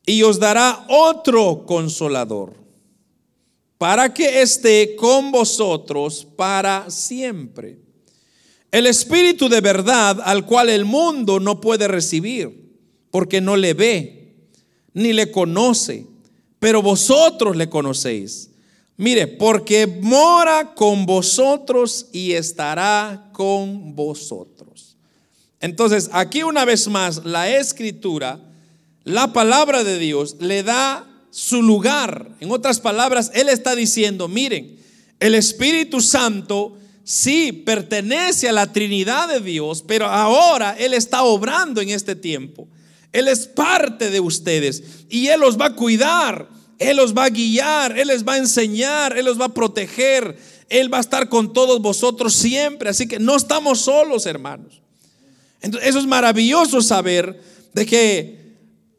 y 0.06 0.24
os 0.24 0.40
dará 0.40 0.86
otro 0.90 1.66
consolador 1.66 2.54
para 3.78 4.14
que 4.14 4.42
esté 4.42 4.96
con 4.96 5.32
vosotros 5.32 6.26
para 6.36 6.90
siempre. 6.90 7.80
El 8.72 8.88
Espíritu 8.88 9.48
de 9.48 9.62
verdad 9.62 10.20
al 10.24 10.46
cual 10.46 10.70
el 10.70 10.86
mundo 10.86 11.40
no 11.40 11.62
puede 11.62 11.88
recibir, 11.88 12.66
porque 13.12 13.42
no 13.42 13.56
le 13.56 13.74
ve, 13.74 14.36
ni 14.94 15.14
le 15.14 15.32
conoce, 15.32 16.06
pero 16.60 16.82
vosotros 16.82 17.56
le 17.56 17.70
conocéis. 17.70 18.50
Mire, 18.98 19.28
porque 19.28 19.88
mora 19.88 20.74
con 20.74 21.06
vosotros 21.06 22.08
y 22.14 22.32
estará 22.34 23.30
con 23.34 23.96
vosotros. 23.96 24.96
Entonces, 25.60 26.10
aquí 26.14 26.44
una 26.44 26.64
vez 26.64 26.88
más, 26.88 27.26
la 27.26 27.50
escritura, 27.50 28.40
la 29.04 29.34
palabra 29.34 29.84
de 29.84 30.00
Dios 30.00 30.38
le 30.40 30.64
da 30.64 31.08
su 31.30 31.62
lugar. 31.62 32.30
En 32.40 32.52
otras 32.52 32.80
palabras, 32.80 33.32
Él 33.34 33.50
está 33.50 33.76
diciendo, 33.76 34.28
miren, 34.28 34.80
El 35.20 35.36
Espíritu 35.36 36.00
Santo 36.02 36.78
sí 37.04 37.52
pertenece 37.52 38.48
a 38.48 38.54
la 38.54 38.72
Trinidad 38.72 39.28
de 39.28 39.42
Dios, 39.42 39.84
pero 39.86 40.06
ahora 40.06 40.76
Él 40.80 40.94
está 40.94 41.24
obrando 41.24 41.82
en 41.82 41.90
este 41.90 42.16
tiempo. 42.16 42.68
Él 43.12 43.28
es 43.28 43.48
parte 43.48 44.10
de 44.10 44.20
ustedes 44.20 44.84
y 45.10 45.28
Él 45.28 45.40
los 45.40 45.60
va 45.60 45.68
a 45.68 45.76
cuidar, 45.76 46.50
Él 46.80 46.98
los 46.98 47.14
va 47.14 47.26
a 47.26 47.30
guiar, 47.30 47.98
Él 47.98 48.10
les 48.10 48.26
va 48.26 48.34
a 48.34 48.38
enseñar, 48.38 49.18
Él 49.18 49.26
los 49.26 49.40
va 49.40 49.46
a 49.46 49.54
proteger, 49.54 50.38
Él 50.70 50.94
va 50.94 50.98
a 50.98 51.02
estar 51.02 51.30
con 51.30 51.54
todos 51.54 51.82
vosotros 51.82 52.34
siempre. 52.34 52.90
Así 52.90 53.08
que 53.08 53.20
no 53.20 53.36
estamos 53.36 53.82
solos, 53.82 54.26
hermanos. 54.26 54.82
Entonces, 55.62 55.90
eso 55.90 56.00
es 56.00 56.06
maravilloso 56.06 56.82
saber 56.82 57.42
de 57.74 57.86
que 57.86 58.46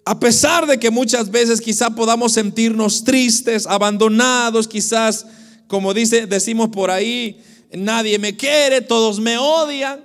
a 0.05 0.21
pesar 0.21 0.67
de 0.67 0.79
que 0.79 0.91
muchas 0.91 1.33
veces 1.33 1.61
quizá 1.61 1.91
podamos 1.91 2.33
sentirnos 2.33 3.03
tristes, 3.03 3.67
abandonados, 3.67 4.69
quizás, 4.69 5.27
como 5.67 5.93
dice, 5.93 6.29
decimos 6.29 6.69
por 6.69 6.93
ahí, 6.93 7.43
nadie 7.73 8.17
me 8.21 8.37
quiere, 8.37 8.81
todos 8.81 9.19
me 9.19 9.37
odian, 9.37 10.05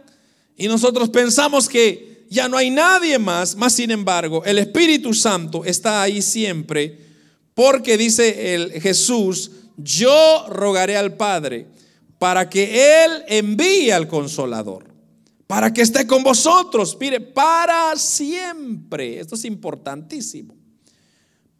y 0.57 0.67
nosotros 0.67 1.09
pensamos 1.09 1.69
que 1.69 2.25
ya 2.31 2.49
no 2.49 2.57
hay 2.57 2.71
nadie 2.71 3.19
más, 3.19 3.55
más 3.55 3.73
sin 3.73 3.91
embargo, 3.91 4.43
el 4.43 4.57
Espíritu 4.57 5.13
Santo 5.13 5.63
está 5.65 6.01
ahí 6.01 6.23
siempre, 6.23 7.10
porque 7.53 7.97
dice 7.97 8.55
el 8.55 8.81
Jesús, 8.81 9.51
yo 9.77 10.45
rogaré 10.49 10.97
al 10.97 11.15
Padre 11.15 11.67
para 12.19 12.49
que 12.49 13.03
Él 13.03 13.23
envíe 13.27 13.91
al 13.91 14.07
consolador 14.07 14.91
para 15.51 15.73
que 15.73 15.81
esté 15.81 16.07
con 16.07 16.23
vosotros, 16.23 16.95
mire, 16.97 17.19
para 17.19 17.93
siempre. 17.97 19.19
Esto 19.19 19.35
es 19.35 19.43
importantísimo. 19.43 20.55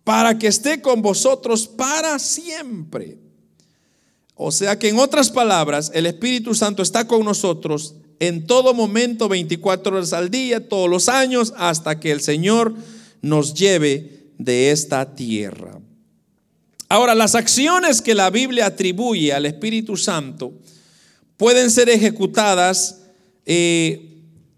Para 0.05 0.39
que 0.39 0.47
esté 0.47 0.81
con 0.81 1.01
vosotros 1.01 1.67
para 1.67 2.17
siempre. 2.17 3.19
O 4.33 4.49
sea 4.49 4.79
que 4.79 4.87
en 4.87 4.97
otras 4.97 5.29
palabras, 5.29 5.91
el 5.93 6.05
Espíritu 6.05 6.55
Santo 6.55 6.81
está 6.81 7.05
con 7.05 7.25
nosotros 7.25 7.95
en 8.21 8.47
todo 8.47 8.73
momento, 8.73 9.27
24 9.27 9.97
horas 9.97 10.13
al 10.13 10.31
día, 10.31 10.69
todos 10.69 10.89
los 10.89 11.09
años, 11.09 11.53
hasta 11.57 11.99
que 11.99 12.13
el 12.13 12.21
Señor 12.21 12.73
nos 13.21 13.53
lleve 13.55 14.20
de 14.43 14.71
esta 14.71 15.15
tierra. 15.15 15.79
Ahora, 16.89 17.15
las 17.15 17.35
acciones 17.35 18.01
que 18.01 18.15
la 18.15 18.29
Biblia 18.29 18.65
atribuye 18.65 19.31
al 19.31 19.45
Espíritu 19.45 19.95
Santo 19.95 20.53
pueden 21.37 21.71
ser 21.71 21.89
ejecutadas 21.89 23.01
eh, 23.45 24.17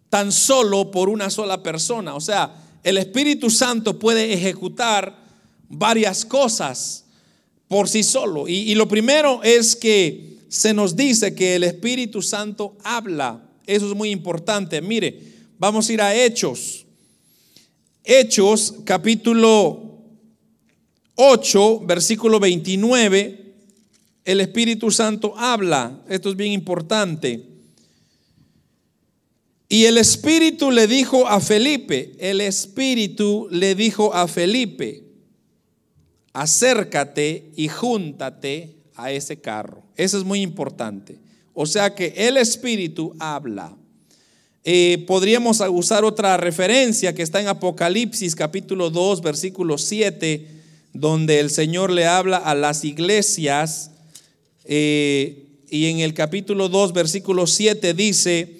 tan 0.09 0.31
solo 0.31 0.89
por 0.89 1.09
una 1.09 1.29
sola 1.29 1.61
persona. 1.61 2.15
O 2.15 2.21
sea, 2.21 2.55
el 2.83 2.97
Espíritu 2.97 3.49
Santo 3.49 3.99
puede 3.99 4.33
ejecutar 4.33 5.15
varias 5.69 6.25
cosas 6.25 7.05
por 7.67 7.89
sí 7.89 8.03
solo. 8.03 8.47
Y, 8.47 8.71
y 8.71 8.75
lo 8.75 8.87
primero 8.87 9.41
es 9.43 9.75
que 9.75 10.39
se 10.47 10.73
nos 10.73 10.95
dice 10.95 11.35
que 11.35 11.55
el 11.55 11.63
Espíritu 11.63 12.21
Santo 12.21 12.77
habla. 12.83 13.41
Eso 13.67 13.89
es 13.89 13.95
muy 13.95 14.11
importante. 14.11 14.81
Mire, 14.81 15.21
vamos 15.57 15.89
a 15.89 15.93
ir 15.93 16.01
a 16.01 16.15
Hechos. 16.15 16.82
Hechos 18.05 18.75
capítulo 18.83 20.01
8, 21.15 21.79
versículo 21.85 22.39
29. 22.39 23.55
El 24.25 24.41
Espíritu 24.41 24.91
Santo 24.91 25.33
habla. 25.37 26.03
Esto 26.09 26.29
es 26.29 26.35
bien 26.35 26.51
importante. 26.51 27.45
Y 29.69 29.85
el 29.85 29.97
Espíritu 29.97 30.69
le 30.69 30.85
dijo 30.85 31.27
a 31.27 31.39
Felipe, 31.39 32.15
el 32.19 32.41
Espíritu 32.41 33.47
le 33.49 33.73
dijo 33.73 34.13
a 34.13 34.27
Felipe, 34.27 35.05
acércate 36.33 37.51
y 37.55 37.69
júntate 37.69 38.75
a 38.95 39.11
ese 39.11 39.39
carro. 39.39 39.83
Eso 39.95 40.17
es 40.17 40.25
muy 40.25 40.41
importante. 40.41 41.19
O 41.53 41.65
sea 41.65 41.95
que 41.95 42.13
el 42.17 42.35
Espíritu 42.35 43.15
habla. 43.17 43.77
Eh, 44.65 45.03
podríamos 45.07 45.61
usar 45.69 46.05
otra 46.05 46.37
referencia 46.37 47.13
que 47.13 47.21
está 47.21 47.41
en 47.41 47.49
Apocalipsis 47.49 48.33
capítulo 48.33 48.89
2, 48.89 49.21
versículo 49.21 49.77
7, 49.77 50.47
donde 50.93 51.41
el 51.41 51.49
Señor 51.49 51.91
le 51.91 52.05
habla 52.05 52.37
a 52.37 52.55
las 52.55 52.85
iglesias. 52.85 53.91
Eh, 54.63 55.47
y 55.69 55.87
en 55.87 55.99
el 55.99 56.13
capítulo 56.13 56.69
2, 56.69 56.93
versículo 56.93 57.45
7 57.45 57.93
dice, 57.93 58.59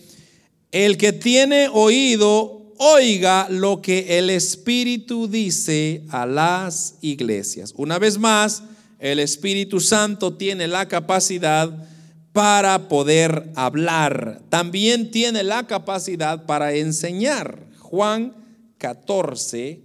el 0.73 0.97
que 0.97 1.13
tiene 1.13 1.69
oído, 1.71 2.73
oiga 2.79 3.47
lo 3.49 3.81
que 3.81 4.17
el 4.17 4.29
Espíritu 4.29 5.29
dice 5.29 6.03
a 6.09 6.25
las 6.25 6.95
iglesias. 6.99 7.73
Una 7.77 7.97
vez 7.97 8.17
más, 8.17 8.63
el 8.99 9.19
Espíritu 9.19 9.79
Santo 9.79 10.33
tiene 10.33 10.67
la 10.67 10.85
capacidad 10.89 11.87
para 12.33 12.89
poder 12.89 13.51
hablar. 13.55 14.41
También 14.49 15.11
tiene 15.11 15.43
la 15.43 15.65
capacidad 15.67 16.45
para 16.45 16.73
enseñar. 16.73 17.65
Juan 17.79 18.33
14, 18.79 19.79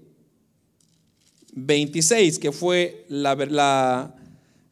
26, 1.52 2.38
que 2.38 2.50
fue 2.50 3.04
la, 3.08 4.14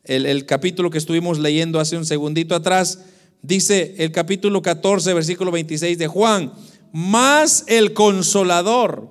el, 0.04 0.46
capítulo 0.46 0.90
que 0.90 0.98
estuvimos 0.98 1.38
leyendo 1.38 1.78
hace 1.78 1.96
un 1.96 2.06
segundito 2.06 2.54
atrás 2.54 2.98
Dice 3.46 3.94
el 3.98 4.10
capítulo 4.10 4.60
14, 4.60 5.14
versículo 5.14 5.52
26 5.52 5.98
de 5.98 6.08
Juan, 6.08 6.52
más 6.90 7.62
el 7.68 7.92
consolador, 7.92 9.08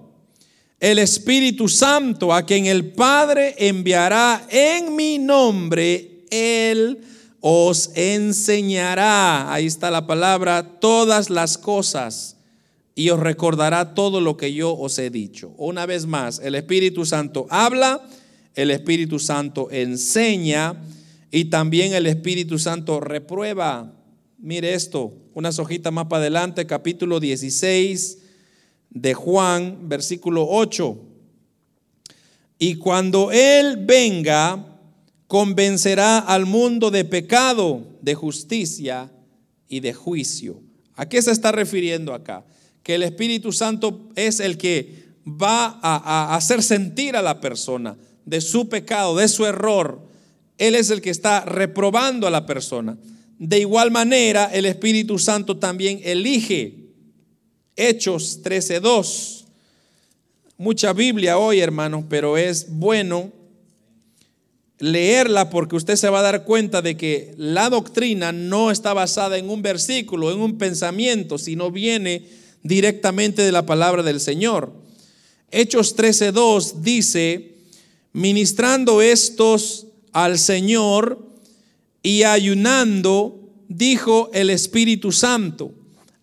el 0.82 1.00
Espíritu 1.00 1.70
Santo, 1.70 2.34
a 2.34 2.46
quien 2.46 2.66
el 2.66 2.92
Padre 2.92 3.56
enviará 3.58 4.46
en 4.50 4.94
mi 4.94 5.20
nombre, 5.20 6.26
Él 6.30 7.00
os 7.42 7.92
enseñará, 7.96 9.54
ahí 9.54 9.66
está 9.66 9.92
la 9.92 10.08
palabra, 10.08 10.80
todas 10.80 11.30
las 11.30 11.58
cosas 11.58 12.36
y 12.96 13.10
os 13.10 13.20
recordará 13.20 13.94
todo 13.94 14.22
lo 14.22 14.38
que 14.38 14.54
yo 14.54 14.76
os 14.76 14.98
he 14.98 15.10
dicho. 15.10 15.54
Una 15.58 15.86
vez 15.86 16.06
más, 16.06 16.40
el 16.40 16.56
Espíritu 16.56 17.06
Santo 17.06 17.46
habla, 17.50 18.08
el 18.56 18.72
Espíritu 18.72 19.20
Santo 19.20 19.70
enseña 19.70 20.82
y 21.30 21.46
también 21.46 21.94
el 21.94 22.08
Espíritu 22.08 22.58
Santo 22.58 23.02
reprueba. 23.02 23.94
Mire 24.38 24.74
esto, 24.74 25.14
unas 25.34 25.60
hojitas 25.60 25.92
más 25.92 26.06
para 26.06 26.22
adelante, 26.22 26.66
capítulo 26.66 27.20
16 27.20 28.20
de 28.90 29.14
Juan, 29.14 29.90
versículo 29.90 30.48
8. 30.50 30.98
Y 32.58 32.76
cuando 32.76 33.32
Él 33.34 33.84
venga, 33.86 34.75
convencerá 35.36 36.20
al 36.20 36.46
mundo 36.46 36.92
de 36.92 37.04
pecado, 37.04 37.86
de 38.02 38.16
justicia 38.16 39.12
y 39.68 39.82
de 39.82 39.94
juicio. 39.94 40.62
¿A 40.94 41.10
qué 41.10 41.22
se 41.22 41.32
está 41.32 41.52
refiriendo 41.52 42.14
acá? 42.14 42.46
Que 42.84 42.96
el 42.96 43.04
Espíritu 43.04 43.52
Santo 43.52 44.08
es 44.16 44.40
el 44.40 44.58
que 44.58 45.10
va 45.28 45.78
a, 45.84 46.38
hacer 46.38 46.64
sentir 46.64 47.18
a 47.18 47.22
la 47.22 47.42
persona 47.42 47.98
de 48.24 48.40
su 48.40 48.70
pecado, 48.70 49.18
de 49.18 49.28
su 49.28 49.46
error. 49.46 50.08
Él 50.58 50.74
es 50.74 50.90
el 50.90 51.02
que 51.02 51.10
está 51.10 51.44
reprobando 51.44 52.28
a 52.28 52.32
la 52.32 52.46
persona. 52.46 52.98
De 53.38 53.60
igual 53.60 53.92
manera, 53.92 54.46
el 54.54 54.66
Espíritu 54.66 55.20
Santo 55.20 55.58
también 55.58 56.00
elige. 56.06 56.94
Hechos 57.76 58.42
13:2. 58.42 59.44
Mucha 60.58 60.94
Biblia 60.94 61.38
hoy, 61.38 61.60
hermanos, 61.60 62.06
pero 62.08 62.38
es 62.38 62.68
bueno 62.70 63.35
leerla 64.80 65.50
porque 65.50 65.76
usted 65.76 65.96
se 65.96 66.10
va 66.10 66.20
a 66.20 66.24
dar 66.24 66.44
cuenta 66.44 66.82
de 66.82 66.98
que 66.98 67.34
la 67.38 67.70
doctrina 67.70 68.32
no 68.32 68.72
está 68.72 68.94
basada 68.94 69.38
en 69.38 69.50
un 69.50 69.62
versículo, 69.62 70.32
en 70.32 70.40
un 70.40 70.58
pensamiento, 70.58 71.38
sino 71.38 71.72
viene 71.72 72.28
directamente 72.64 73.42
de 73.42 73.52
la 73.52 73.66
palabra 73.66 74.04
del 74.04 74.20
Señor. 74.20 74.74
Hechos 75.52 75.96
13:2 75.96 76.82
dice, 76.82 77.56
ministrando 78.12 79.02
estos 79.02 79.88
al 80.12 80.40
Señor, 80.40 81.26
y 82.06 82.22
ayunando, 82.22 83.40
dijo 83.68 84.30
el 84.32 84.52
Espíritu 84.52 85.12
Santo, 85.12 85.72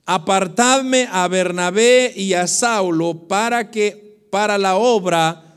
apartadme 0.07 1.09
a 1.11 1.27
Bernabé 1.27 2.13
y 2.15 2.35
a 2.35 2.47
Saulo 2.47 3.27
para 3.27 3.73
que 3.73 4.23
para 4.31 4.59
la 4.59 4.77
obra 4.77 5.52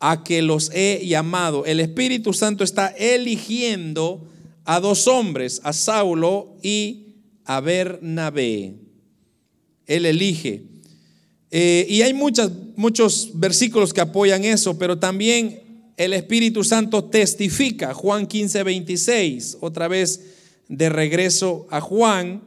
a 0.00 0.24
que 0.24 0.42
los 0.42 0.70
he 0.74 1.06
llamado. 1.06 1.64
El 1.64 1.80
Espíritu 1.80 2.32
Santo 2.32 2.64
está 2.64 2.88
eligiendo 2.88 4.26
a 4.64 4.80
dos 4.80 5.06
hombres, 5.06 5.60
a 5.64 5.72
Saulo 5.72 6.56
y 6.62 7.14
a 7.44 7.60
Bernabé. 7.60 8.74
Él 9.86 10.06
elige. 10.06 10.64
Eh, 11.50 11.86
y 11.88 12.02
hay 12.02 12.12
muchos 12.12 13.30
versículos 13.34 13.94
que 13.94 14.00
apoyan 14.00 14.44
eso, 14.44 14.76
pero 14.78 14.98
también 14.98 15.62
el 15.96 16.12
Espíritu 16.12 16.62
Santo 16.64 17.04
testifica, 17.04 17.94
Juan 17.94 18.26
15, 18.26 18.62
26, 18.62 19.58
otra 19.60 19.88
vez 19.88 20.20
de 20.68 20.88
regreso 20.88 21.66
a 21.70 21.80
Juan. 21.80 22.42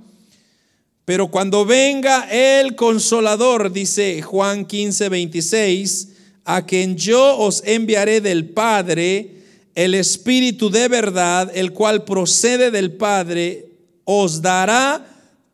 Pero 1.05 1.31
cuando 1.31 1.65
venga 1.65 2.29
el 2.29 2.75
consolador, 2.75 3.71
dice 3.71 4.21
Juan 4.21 4.65
15, 4.65 5.09
26, 5.09 6.08
a 6.51 6.65
quien 6.65 6.97
yo 6.97 7.37
os 7.37 7.61
enviaré 7.63 8.21
del 8.21 8.49
Padre, 8.49 9.35
el 9.75 9.93
Espíritu 9.93 10.71
de 10.71 10.87
verdad, 10.87 11.51
el 11.53 11.73
cual 11.73 12.05
procede 12.05 12.71
del 12.71 12.93
Padre, 12.93 13.67
os 14.03 14.41
dará 14.41 15.05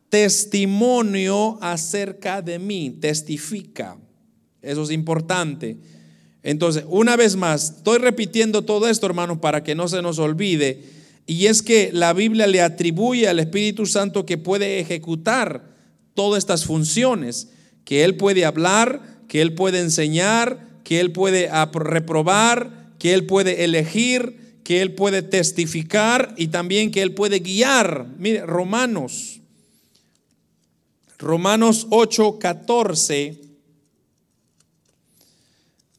testimonio 0.08 1.58
acerca 1.60 2.40
de 2.40 2.58
mí, 2.58 2.96
testifica. 2.98 3.98
Eso 4.62 4.84
es 4.84 4.90
importante. 4.90 5.76
Entonces, 6.42 6.84
una 6.88 7.14
vez 7.14 7.36
más, 7.36 7.76
estoy 7.76 7.98
repitiendo 7.98 8.62
todo 8.62 8.88
esto, 8.88 9.04
hermanos, 9.04 9.36
para 9.36 9.62
que 9.62 9.74
no 9.74 9.88
se 9.88 10.00
nos 10.00 10.18
olvide. 10.18 10.82
Y 11.26 11.44
es 11.44 11.60
que 11.60 11.90
la 11.92 12.14
Biblia 12.14 12.46
le 12.46 12.62
atribuye 12.62 13.28
al 13.28 13.38
Espíritu 13.38 13.84
Santo 13.84 14.24
que 14.24 14.38
puede 14.38 14.80
ejecutar 14.80 15.76
todas 16.14 16.38
estas 16.38 16.64
funciones, 16.64 17.50
que 17.84 18.02
Él 18.02 18.16
puede 18.16 18.46
hablar, 18.46 19.02
que 19.28 19.42
Él 19.42 19.52
puede 19.52 19.80
enseñar, 19.80 20.74
que 20.86 21.00
Él 21.00 21.10
puede 21.10 21.50
reprobar, 21.72 22.92
que 23.00 23.12
Él 23.12 23.26
puede 23.26 23.64
elegir, 23.64 24.60
que 24.62 24.82
Él 24.82 24.94
puede 24.94 25.20
testificar 25.20 26.32
y 26.38 26.46
también 26.46 26.92
que 26.92 27.02
Él 27.02 27.12
puede 27.12 27.40
guiar. 27.40 28.06
Mire, 28.18 28.46
Romanos, 28.46 29.40
Romanos 31.18 31.88
8, 31.90 32.38
14. 32.38 33.40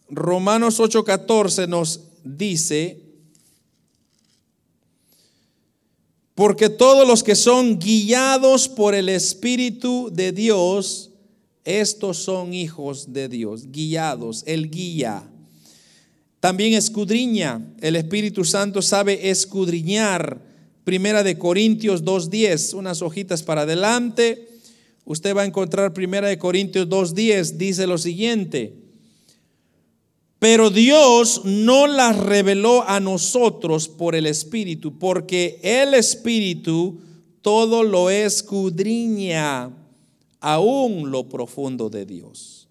Romanos 0.10 0.80
8:14 0.80 1.68
nos 1.68 2.00
dice, 2.24 3.02
porque 6.34 6.70
todos 6.70 7.06
los 7.06 7.24
que 7.24 7.36
son 7.36 7.78
guiados 7.78 8.70
por 8.70 8.96
el 8.96 9.10
Espíritu 9.10 10.10
de 10.14 10.32
Dios, 10.32 11.10
estos 11.68 12.18
son 12.18 12.54
hijos 12.54 13.12
de 13.12 13.28
Dios, 13.28 13.72
guiados, 13.72 14.44
el 14.48 14.72
guía. 14.72 15.30
También 16.40 16.74
escudriña, 16.74 17.62
el 17.82 17.98
Espíritu 17.98 18.46
Santo 18.46 18.82
sabe 18.82 19.30
escudriñar. 19.30 20.42
Primera 20.86 21.24
de 21.24 21.38
Corintios 21.38 22.06
2.10, 22.06 22.74
unas 22.74 23.02
hojitas 23.02 23.44
para 23.44 23.64
adelante. 23.64 24.48
Usted 25.04 25.36
va 25.36 25.42
a 25.42 25.46
encontrar 25.46 25.94
Primera 25.94 26.30
de 26.30 26.38
Corintios 26.38 26.88
2.10, 26.88 27.58
dice 27.58 27.86
lo 27.86 27.98
siguiente. 27.98 28.74
Pero 30.40 30.70
Dios 30.70 31.42
no 31.44 31.88
las 31.88 32.18
reveló 32.18 32.88
a 32.88 33.02
nosotros 33.02 33.90
por 33.90 34.16
el 34.16 34.26
Espíritu, 34.26 34.98
porque 34.98 35.60
el 35.64 35.94
Espíritu 35.96 37.02
todo 37.42 37.84
lo 37.84 38.10
escudriña, 38.10 39.70
aún 40.40 41.12
lo 41.12 41.30
profundo 41.30 41.90
de 41.90 42.06
Dios. 42.06 42.68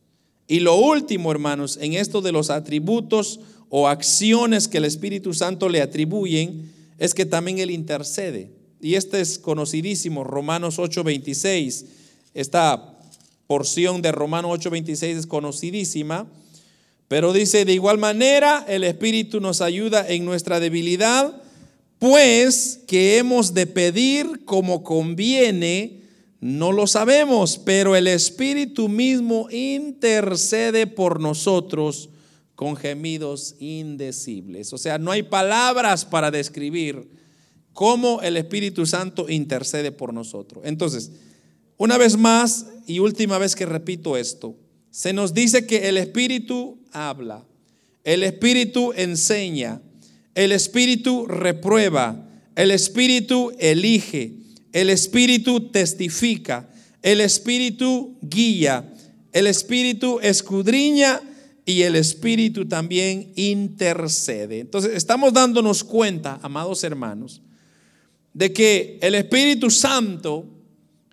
Y 0.48 0.60
lo 0.60 0.76
último, 0.76 1.30
hermanos, 1.30 1.78
en 1.80 1.94
esto 1.94 2.20
de 2.20 2.32
los 2.32 2.50
atributos 2.50 3.40
o 3.68 3.88
acciones 3.88 4.68
que 4.68 4.78
el 4.78 4.84
Espíritu 4.84 5.34
Santo 5.34 5.68
le 5.68 5.82
atribuyen, 5.82 6.72
es 6.98 7.14
que 7.14 7.26
también 7.26 7.58
Él 7.58 7.70
intercede. 7.70 8.50
Y 8.80 8.94
este 8.94 9.20
es 9.20 9.38
conocidísimo, 9.38 10.22
Romanos 10.22 10.78
8:26. 10.78 11.86
Esta 12.34 12.96
porción 13.46 14.02
de 14.02 14.12
Romanos 14.12 14.52
8:26 14.52 15.16
es 15.16 15.26
conocidísima 15.26 16.26
pero 17.08 17.32
dice, 17.32 17.64
de 17.64 17.72
igual 17.72 17.98
manera, 17.98 18.64
el 18.68 18.82
Espíritu 18.82 19.40
nos 19.40 19.60
ayuda 19.60 20.06
en 20.08 20.24
nuestra 20.24 20.58
debilidad, 20.58 21.40
pues 21.98 22.80
que 22.86 23.18
hemos 23.18 23.54
de 23.54 23.66
pedir 23.66 24.44
como 24.44 24.82
conviene, 24.82 26.00
no 26.40 26.72
lo 26.72 26.86
sabemos, 26.86 27.58
pero 27.58 27.96
el 27.96 28.06
Espíritu 28.06 28.88
mismo 28.88 29.48
intercede 29.50 30.86
por 30.86 31.20
nosotros 31.20 32.10
con 32.54 32.76
gemidos 32.76 33.54
indecibles. 33.58 34.72
O 34.72 34.78
sea, 34.78 34.98
no 34.98 35.10
hay 35.10 35.22
palabras 35.22 36.04
para 36.04 36.30
describir 36.30 37.08
cómo 37.72 38.22
el 38.22 38.36
Espíritu 38.36 38.86
Santo 38.86 39.28
intercede 39.28 39.92
por 39.92 40.14
nosotros. 40.14 40.64
Entonces, 40.64 41.12
una 41.76 41.98
vez 41.98 42.16
más 42.16 42.66
y 42.86 42.98
última 42.98 43.38
vez 43.38 43.54
que 43.54 43.66
repito 43.66 44.16
esto, 44.16 44.56
se 44.90 45.12
nos 45.12 45.34
dice 45.34 45.66
que 45.66 45.88
el 45.88 45.98
Espíritu 45.98 46.78
habla, 46.90 47.46
el 48.02 48.22
Espíritu 48.22 48.94
enseña, 48.96 49.82
el 50.34 50.52
Espíritu 50.52 51.26
reprueba, 51.26 52.26
el 52.54 52.70
Espíritu 52.70 53.52
elige, 53.58 54.32
el 54.76 54.90
Espíritu 54.90 55.70
testifica, 55.70 56.68
el 57.00 57.22
Espíritu 57.22 58.18
guía, 58.20 58.92
el 59.32 59.46
Espíritu 59.46 60.20
escudriña 60.20 61.22
y 61.64 61.80
el 61.80 61.96
Espíritu 61.96 62.68
también 62.68 63.32
intercede. 63.36 64.60
Entonces 64.60 64.92
estamos 64.94 65.32
dándonos 65.32 65.82
cuenta, 65.82 66.38
amados 66.42 66.84
hermanos, 66.84 67.40
de 68.34 68.52
que 68.52 68.98
el 69.00 69.14
Espíritu 69.14 69.70
Santo 69.70 70.44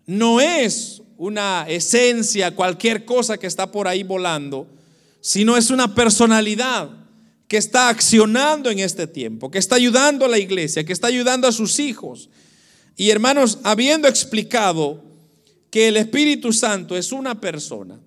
no 0.08 0.42
es 0.42 1.02
una 1.16 1.66
esencia, 1.70 2.54
cualquier 2.54 3.06
cosa 3.06 3.38
que 3.38 3.48
está 3.48 3.72
por 3.72 3.88
ahí 3.88 4.04
volando, 4.04 4.68
sino 5.22 5.56
es 5.56 5.70
una 5.70 5.96
personalidad 5.96 6.90
que 7.48 7.56
está 7.56 7.88
accionando 7.88 8.70
en 8.70 8.80
este 8.80 9.08
tiempo, 9.08 9.50
que 9.50 9.60
está 9.60 9.76
ayudando 9.76 10.26
a 10.26 10.28
la 10.28 10.38
iglesia, 10.38 10.84
que 10.84 10.92
está 10.92 11.08
ayudando 11.08 11.48
a 11.48 11.54
sus 11.54 11.80
hijos. 11.80 12.30
Y 12.96 13.10
hermanos, 13.10 13.60
habiendo 13.64 14.08
explicado 14.08 15.04
que 15.70 15.88
el 15.88 15.98
Espíritu 15.98 16.54
Santo 16.54 16.96
es 16.96 17.12
una 17.12 17.40
persona, 17.40 18.00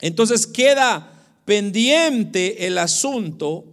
entonces 0.00 0.46
queda 0.46 1.12
pendiente 1.44 2.66
el 2.66 2.78
asunto 2.78 3.64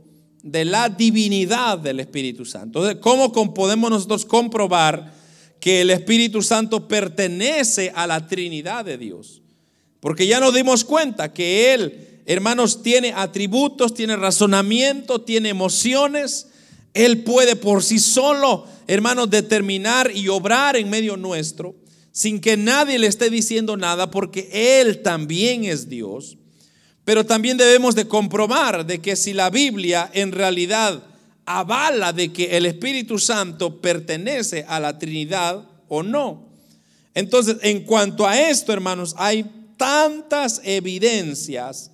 de 0.41 0.65
la 0.65 0.89
divinidad 0.89 1.77
del 1.77 1.99
Espíritu 1.99 2.45
Santo. 2.45 2.79
Entonces, 2.79 3.01
¿cómo 3.01 3.53
podemos 3.53 3.89
nosotros 3.89 4.25
comprobar 4.25 5.13
que 5.65 5.81
el 5.81 5.89
Espíritu 5.89 6.43
Santo 6.43 6.87
pertenece 6.87 7.91
a 7.95 8.05
la 8.05 8.27
Trinidad 8.27 8.85
de 8.85 8.99
Dios. 8.99 9.41
Porque 9.99 10.27
ya 10.27 10.39
nos 10.39 10.53
dimos 10.53 10.83
cuenta 10.83 11.33
que 11.33 11.73
Él, 11.73 12.21
hermanos, 12.27 12.83
tiene 12.83 13.13
atributos, 13.13 13.95
tiene 13.95 14.15
razonamiento, 14.15 15.21
tiene 15.21 15.49
emociones. 15.49 16.49
Él 16.93 17.23
puede 17.23 17.55
por 17.55 17.81
sí 17.81 17.97
solo, 17.97 18.67
hermanos, 18.87 19.29
determinar 19.29 20.11
y 20.13 20.27
obrar 20.27 20.75
en 20.75 20.89
medio 20.89 21.17
nuestro 21.17 21.75
sin 22.15 22.39
que 22.39 22.55
nadie 22.55 22.97
le 22.97 23.07
esté 23.07 23.29
diciendo 23.29 23.75
nada 23.75 24.09
porque 24.09 24.79
Él 24.79 25.01
también 25.01 25.65
es 25.65 25.89
Dios. 25.89 26.37
Pero 27.03 27.25
también 27.25 27.57
debemos 27.57 27.93
de 27.93 28.07
comprobar 28.07 28.85
de 28.85 29.01
que 29.01 29.17
si 29.17 29.33
la 29.33 29.49
Biblia 29.49 30.09
en 30.13 30.31
realidad 30.31 31.03
avala 31.45 32.13
de 32.13 32.31
que 32.31 32.57
el 32.57 32.65
Espíritu 32.65 33.19
Santo 33.19 33.81
pertenece 33.81 34.65
a 34.67 34.79
la 34.79 34.97
Trinidad 34.97 35.67
o 35.89 36.03
no. 36.03 36.47
Entonces, 37.13 37.57
en 37.61 37.83
cuanto 37.83 38.25
a 38.25 38.49
esto, 38.49 38.71
hermanos, 38.71 39.13
hay 39.17 39.45
tantas 39.77 40.61
evidencias 40.63 41.91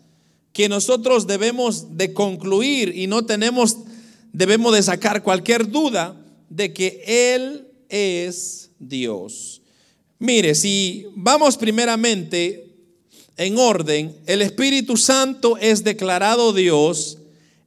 que 0.53 0.69
nosotros 0.69 1.25
debemos 1.25 1.97
de 1.97 2.13
concluir 2.13 2.95
y 2.95 3.07
no 3.07 3.25
tenemos, 3.25 3.77
debemos 4.33 4.73
de 4.75 4.83
sacar 4.83 5.23
cualquier 5.23 5.69
duda 5.69 6.20
de 6.51 6.73
que 6.73 7.01
Él 7.33 7.67
es 7.87 8.71
Dios. 8.77 9.61
Mire, 10.19 10.53
si 10.53 11.07
vamos 11.15 11.57
primeramente 11.57 12.67
en 13.37 13.57
orden, 13.57 14.15
el 14.27 14.41
Espíritu 14.41 14.97
Santo 14.97 15.57
es 15.57 15.83
declarado 15.83 16.53
Dios 16.53 17.17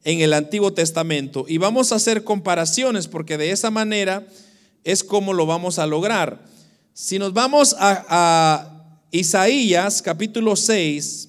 en 0.04 0.20
el 0.20 0.34
Antiguo 0.34 0.72
Testamento. 0.72 1.46
Y 1.48 1.56
vamos 1.58 1.90
a 1.90 1.96
hacer 1.96 2.24
comparaciones 2.24 3.08
porque 3.08 3.38
de 3.38 3.50
esa 3.50 3.70
manera 3.70 4.26
es 4.84 5.02
como 5.02 5.32
lo 5.32 5.46
vamos 5.46 5.78
a 5.78 5.86
lograr. 5.86 6.44
Si 6.92 7.18
nos 7.18 7.32
vamos 7.32 7.74
a, 7.78 8.70
Isaías 9.10 10.02
capítulo 10.02 10.56
6, 10.56 11.28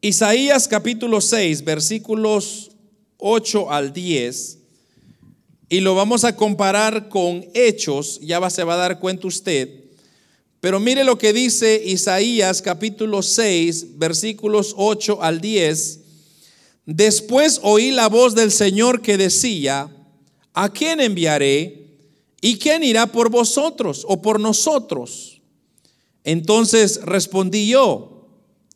Isaías 0.00 0.68
capítulo 0.68 1.20
6, 1.20 1.64
versículos 1.64 2.70
8 3.18 3.72
al 3.72 3.92
10, 3.92 4.55
y 5.68 5.80
lo 5.80 5.94
vamos 5.94 6.24
a 6.24 6.36
comparar 6.36 7.08
con 7.08 7.44
hechos, 7.54 8.20
ya 8.20 8.48
se 8.50 8.64
va 8.64 8.74
a 8.74 8.78
dar 8.78 9.00
cuenta 9.00 9.26
usted. 9.26 9.84
Pero 10.60 10.80
mire 10.80 11.04
lo 11.04 11.18
que 11.18 11.32
dice 11.32 11.82
Isaías 11.84 12.62
capítulo 12.62 13.22
6, 13.22 13.98
versículos 13.98 14.74
8 14.76 15.22
al 15.22 15.40
10 15.40 16.00
Después 16.86 17.58
oí 17.64 17.90
la 17.90 18.08
voz 18.08 18.36
del 18.36 18.52
Señor 18.52 19.02
que 19.02 19.18
decía, 19.18 19.92
¿a 20.54 20.72
quién 20.72 21.00
enviaré? 21.00 21.82
¿Y 22.40 22.58
quién 22.58 22.84
irá 22.84 23.08
por 23.08 23.28
vosotros 23.28 24.04
o 24.08 24.22
por 24.22 24.38
nosotros? 24.38 25.42
Entonces 26.22 27.00
respondí 27.02 27.66
yo, 27.66 28.28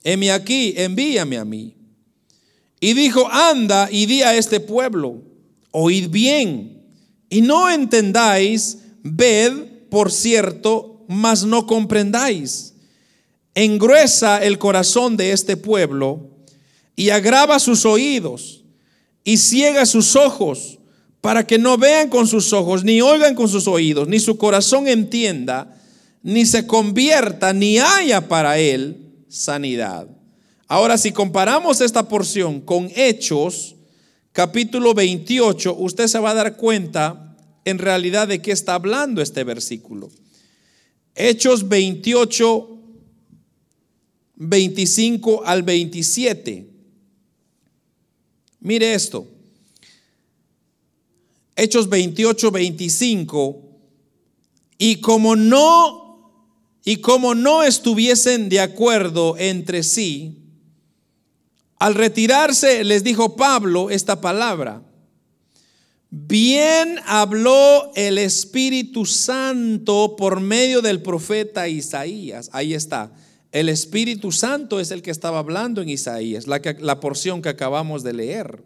heme 0.02 0.32
aquí, 0.32 0.74
envíame 0.76 1.38
a 1.38 1.44
mí. 1.44 1.76
Y 2.80 2.94
dijo, 2.94 3.28
anda 3.30 3.88
y 3.92 4.06
di 4.06 4.22
a 4.22 4.36
este 4.36 4.58
pueblo, 4.58 5.22
oíd 5.70 6.08
bien, 6.08 6.79
y 7.30 7.40
no 7.40 7.70
entendáis, 7.70 8.78
ved, 9.02 9.52
por 9.88 10.10
cierto, 10.12 11.04
mas 11.08 11.44
no 11.44 11.66
comprendáis. 11.66 12.74
Engruesa 13.54 14.42
el 14.44 14.58
corazón 14.58 15.16
de 15.16 15.32
este 15.32 15.56
pueblo 15.56 16.28
y 16.96 17.10
agrava 17.10 17.58
sus 17.58 17.86
oídos 17.86 18.64
y 19.24 19.38
ciega 19.38 19.86
sus 19.86 20.16
ojos 20.16 20.78
para 21.20 21.46
que 21.46 21.58
no 21.58 21.78
vean 21.78 22.08
con 22.08 22.26
sus 22.26 22.52
ojos, 22.52 22.82
ni 22.84 23.00
oigan 23.00 23.34
con 23.34 23.48
sus 23.48 23.68
oídos, 23.68 24.08
ni 24.08 24.18
su 24.18 24.36
corazón 24.36 24.88
entienda, 24.88 25.76
ni 26.22 26.46
se 26.46 26.66
convierta, 26.66 27.52
ni 27.52 27.78
haya 27.78 28.28
para 28.28 28.58
él 28.58 28.96
sanidad. 29.28 30.08
Ahora, 30.66 30.96
si 30.98 31.12
comparamos 31.12 31.80
esta 31.80 32.08
porción 32.08 32.60
con 32.60 32.90
Hechos, 32.94 33.76
capítulo 34.32 34.94
28, 34.94 35.74
usted 35.76 36.06
se 36.06 36.18
va 36.18 36.30
a 36.30 36.34
dar 36.34 36.56
cuenta 36.56 37.36
en 37.64 37.78
realidad 37.78 38.28
de 38.28 38.40
qué 38.40 38.52
está 38.52 38.74
hablando 38.74 39.22
este 39.22 39.44
versículo. 39.44 40.10
Hechos 41.14 41.68
28, 41.68 42.78
25 44.36 45.44
al 45.44 45.62
27. 45.62 46.66
Mire 48.60 48.94
esto. 48.94 49.26
Hechos 51.56 51.88
28, 51.88 52.50
25. 52.50 53.62
Y 54.78 54.96
como 54.96 55.36
no 55.36 56.00
y 56.84 56.96
como 56.96 57.34
no 57.34 57.62
estuviesen 57.62 58.48
de 58.48 58.60
acuerdo 58.60 59.36
entre 59.36 59.82
sí, 59.82 60.39
al 61.80 61.94
retirarse 61.94 62.84
les 62.84 63.02
dijo 63.02 63.36
Pablo 63.36 63.88
esta 63.88 64.20
palabra. 64.20 64.82
Bien 66.10 66.98
habló 67.06 67.90
el 67.94 68.18
Espíritu 68.18 69.06
Santo 69.06 70.14
por 70.14 70.40
medio 70.40 70.82
del 70.82 71.00
profeta 71.00 71.68
Isaías. 71.68 72.50
Ahí 72.52 72.74
está. 72.74 73.12
El 73.50 73.70
Espíritu 73.70 74.30
Santo 74.30 74.78
es 74.78 74.90
el 74.90 75.00
que 75.00 75.10
estaba 75.10 75.38
hablando 75.38 75.80
en 75.80 75.88
Isaías, 75.88 76.46
la, 76.46 77.00
porción 77.00 77.40
que 77.40 77.48
acabamos 77.48 78.02
de 78.02 78.12
leer. 78.12 78.62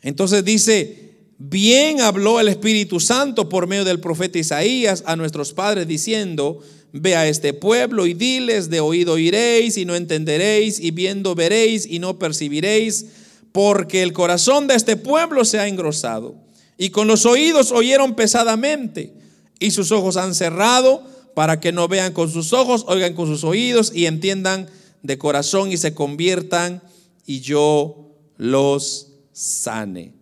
Entonces 0.00 0.44
dice, 0.44 1.14
bien 1.38 2.00
habló 2.00 2.40
el 2.40 2.48
Espíritu 2.48 2.98
Santo 2.98 3.48
por 3.48 3.68
medio 3.68 3.84
del 3.84 4.00
profeta 4.00 4.40
Isaías 4.40 5.04
a 5.06 5.14
nuestros 5.14 5.52
padres 5.52 5.86
diciendo, 5.86 6.58
ve 6.92 7.16
a 7.16 7.26
este 7.26 7.54
pueblo 7.54 8.06
y 8.06 8.14
diles, 8.14 8.70
de 8.70 8.80
oído 8.80 9.18
iréis 9.18 9.76
y 9.76 9.84
no 9.84 9.94
entenderéis, 9.94 10.78
y 10.78 10.90
viendo 10.90 11.34
veréis 11.34 11.86
y 11.86 11.98
no 11.98 12.18
percibiréis 12.18 13.06
porque 13.52 14.02
el 14.02 14.12
corazón 14.12 14.66
de 14.66 14.74
este 14.74 14.96
pueblo 14.96 15.44
se 15.44 15.58
ha 15.58 15.68
engrosado. 15.68 16.36
Y 16.78 16.90
con 16.90 17.06
los 17.06 17.26
oídos 17.26 17.70
oyeron 17.70 18.14
pesadamente, 18.14 19.14
y 19.58 19.70
sus 19.70 19.92
ojos 19.92 20.16
han 20.16 20.34
cerrado 20.34 21.02
para 21.34 21.60
que 21.60 21.72
no 21.72 21.88
vean 21.88 22.12
con 22.12 22.30
sus 22.30 22.52
ojos, 22.52 22.84
oigan 22.88 23.14
con 23.14 23.26
sus 23.26 23.44
oídos 23.44 23.92
y 23.94 24.06
entiendan 24.06 24.68
de 25.02 25.18
corazón 25.18 25.70
y 25.70 25.76
se 25.76 25.94
conviertan 25.94 26.82
y 27.26 27.40
yo 27.40 28.10
los 28.36 29.08
sane. 29.32 30.14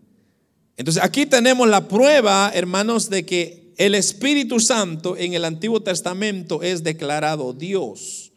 Entonces 0.77 1.03
aquí 1.03 1.27
tenemos 1.27 1.69
la 1.69 1.89
prueba, 1.89 2.51
hermanos, 2.55 3.11
de 3.11 3.25
que 3.27 3.60
el 3.81 3.95
Espíritu 3.95 4.61
Santo 4.61 5.17
en 5.17 5.33
el 5.33 5.43
Antiguo 5.43 5.81
Testamento 5.81 6.63
es 6.63 6.85
declarado 6.85 7.55
Dios. 7.55 8.31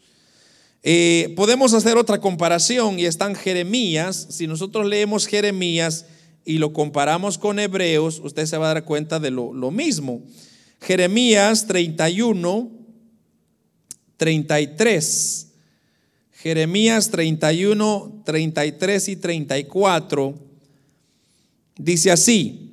Eh, 0.84 1.34
podemos 1.36 1.74
hacer 1.74 1.98
otra 1.98 2.22
comparación 2.22 2.98
y 2.98 3.04
están 3.04 3.36
Jeremías. 3.36 4.28
Si 4.30 4.48
nosotros 4.48 4.86
leemos 4.86 5.28
Jeremías 5.28 6.06
y 6.46 6.60
lo 6.60 6.72
comparamos 6.72 7.38
con 7.38 7.60
Hebreos, 7.60 8.22
usted 8.24 8.46
se 8.46 8.56
va 8.56 8.72
a 8.72 8.74
dar 8.76 8.86
cuenta 8.86 9.20
de 9.20 9.32
lo, 9.32 9.54
lo 9.54 9.70
mismo. 9.70 10.24
Jeremías 10.80 11.68
31, 11.68 12.72
33. 14.16 15.48
Jeremías 16.32 17.12
31, 17.12 18.22
33 18.24 19.10
y 19.10 19.16
34 19.18 20.40
dice 21.76 22.12
así, 22.12 22.73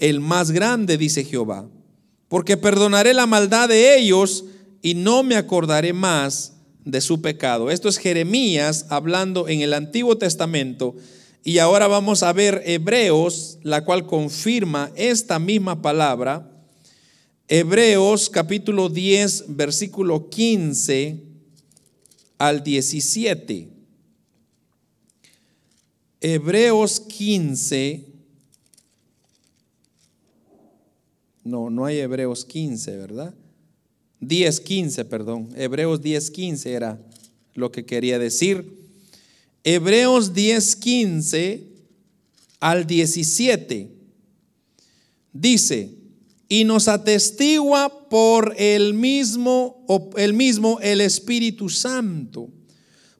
el 0.00 0.20
más 0.20 0.50
grande, 0.50 0.98
dice 0.98 1.24
Jehová 1.24 1.68
porque 2.30 2.56
perdonaré 2.56 3.12
la 3.12 3.26
maldad 3.26 3.68
de 3.68 3.98
ellos 3.98 4.44
y 4.82 4.94
no 4.94 5.24
me 5.24 5.34
acordaré 5.34 5.92
más 5.92 6.52
de 6.84 7.00
su 7.00 7.20
pecado. 7.20 7.72
Esto 7.72 7.88
es 7.88 7.98
Jeremías 7.98 8.86
hablando 8.88 9.48
en 9.48 9.62
el 9.62 9.74
Antiguo 9.74 10.16
Testamento. 10.16 10.94
Y 11.42 11.58
ahora 11.58 11.88
vamos 11.88 12.22
a 12.22 12.32
ver 12.32 12.62
Hebreos, 12.64 13.58
la 13.64 13.84
cual 13.84 14.06
confirma 14.06 14.92
esta 14.94 15.40
misma 15.40 15.82
palabra. 15.82 16.48
Hebreos 17.48 18.30
capítulo 18.30 18.88
10, 18.88 19.46
versículo 19.48 20.30
15 20.30 21.24
al 22.38 22.62
17. 22.62 23.68
Hebreos 26.20 27.00
15, 27.00 28.09
No, 31.44 31.70
no 31.70 31.84
hay 31.86 31.98
Hebreos 31.98 32.44
15, 32.44 32.96
¿verdad? 32.96 33.34
10, 34.20 34.60
15, 34.60 35.04
perdón. 35.06 35.48
Hebreos 35.56 36.02
10, 36.02 36.30
15 36.30 36.72
era 36.72 37.00
lo 37.54 37.72
que 37.72 37.84
quería 37.84 38.18
decir. 38.18 38.78
Hebreos 39.64 40.34
10, 40.34 40.76
15 40.76 41.66
al 42.60 42.86
17 42.86 43.90
dice, 45.32 45.94
y 46.48 46.64
nos 46.64 46.88
atestigua 46.88 48.08
por 48.08 48.54
el 48.58 48.94
mismo, 48.94 49.84
el 50.16 50.34
mismo 50.34 50.78
el 50.80 51.00
Espíritu 51.00 51.68
Santo, 51.68 52.48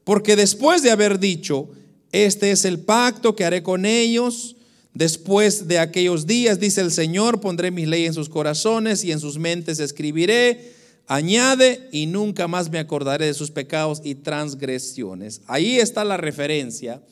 porque 0.04 0.36
después 0.36 0.82
de 0.82 0.90
haber 0.90 1.18
dicho, 1.18 1.70
este 2.12 2.50
es 2.50 2.64
el 2.64 2.80
pacto 2.80 3.36
que 3.36 3.44
haré 3.44 3.62
con 3.62 3.86
ellos, 3.86 4.56
Después 4.94 5.68
de 5.68 5.78
aquellos 5.78 6.26
días, 6.26 6.58
dice 6.58 6.80
el 6.80 6.90
Señor, 6.90 7.40
pondré 7.40 7.70
mis 7.70 7.88
leyes 7.88 8.08
en 8.08 8.14
sus 8.14 8.28
corazones 8.28 9.04
y 9.04 9.12
en 9.12 9.20
sus 9.20 9.38
mentes 9.38 9.78
escribiré. 9.78 10.72
Añade, 11.06 11.88
y 11.92 12.06
nunca 12.06 12.48
más 12.48 12.70
me 12.70 12.78
acordaré 12.78 13.26
de 13.26 13.34
sus 13.34 13.50
pecados 13.50 14.00
y 14.04 14.16
transgresiones. 14.16 15.42
Ahí 15.46 15.78
está 15.78 16.04
la 16.04 16.16
referencia 16.16 17.02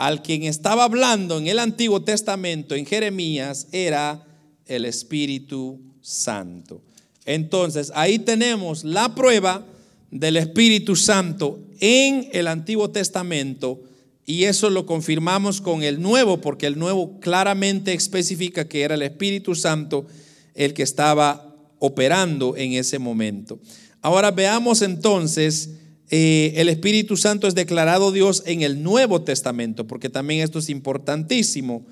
al 0.00 0.22
quien 0.22 0.44
estaba 0.44 0.84
hablando 0.84 1.36
en 1.36 1.46
el 1.46 1.58
Antiguo 1.58 2.02
Testamento, 2.02 2.74
en 2.74 2.86
Jeremías, 2.86 3.66
era 3.70 4.24
el 4.64 4.86
Espíritu 4.86 5.78
Santo. 6.00 6.80
Entonces, 7.26 7.92
ahí 7.94 8.18
tenemos 8.18 8.82
la 8.82 9.14
prueba 9.14 9.66
del 10.10 10.38
Espíritu 10.38 10.96
Santo 10.96 11.60
en 11.80 12.30
el 12.32 12.48
Antiguo 12.48 12.88
Testamento 12.88 13.82
y 14.30 14.44
eso 14.44 14.70
lo 14.70 14.86
confirmamos 14.86 15.60
con 15.60 15.82
el 15.82 16.00
nuevo, 16.00 16.40
porque 16.40 16.68
el 16.68 16.78
nuevo 16.78 17.18
claramente 17.18 17.94
especifica 17.94 18.68
que 18.68 18.82
era 18.82 18.94
el 18.94 19.02
Espíritu 19.02 19.56
Santo 19.56 20.06
el 20.54 20.72
que 20.72 20.84
estaba 20.84 21.52
operando 21.80 22.56
en 22.56 22.74
ese 22.74 23.00
momento. 23.00 23.58
Ahora 24.00 24.30
veamos 24.30 24.82
entonces, 24.82 25.70
eh, 26.10 26.52
el 26.54 26.68
Espíritu 26.68 27.16
Santo 27.16 27.48
es 27.48 27.56
declarado 27.56 28.12
Dios 28.12 28.44
en 28.46 28.62
el 28.62 28.84
Nuevo 28.84 29.20
Testamento, 29.22 29.88
porque 29.88 30.08
también 30.08 30.42
esto 30.42 30.60
es 30.60 30.68
importantísimo. 30.68 31.84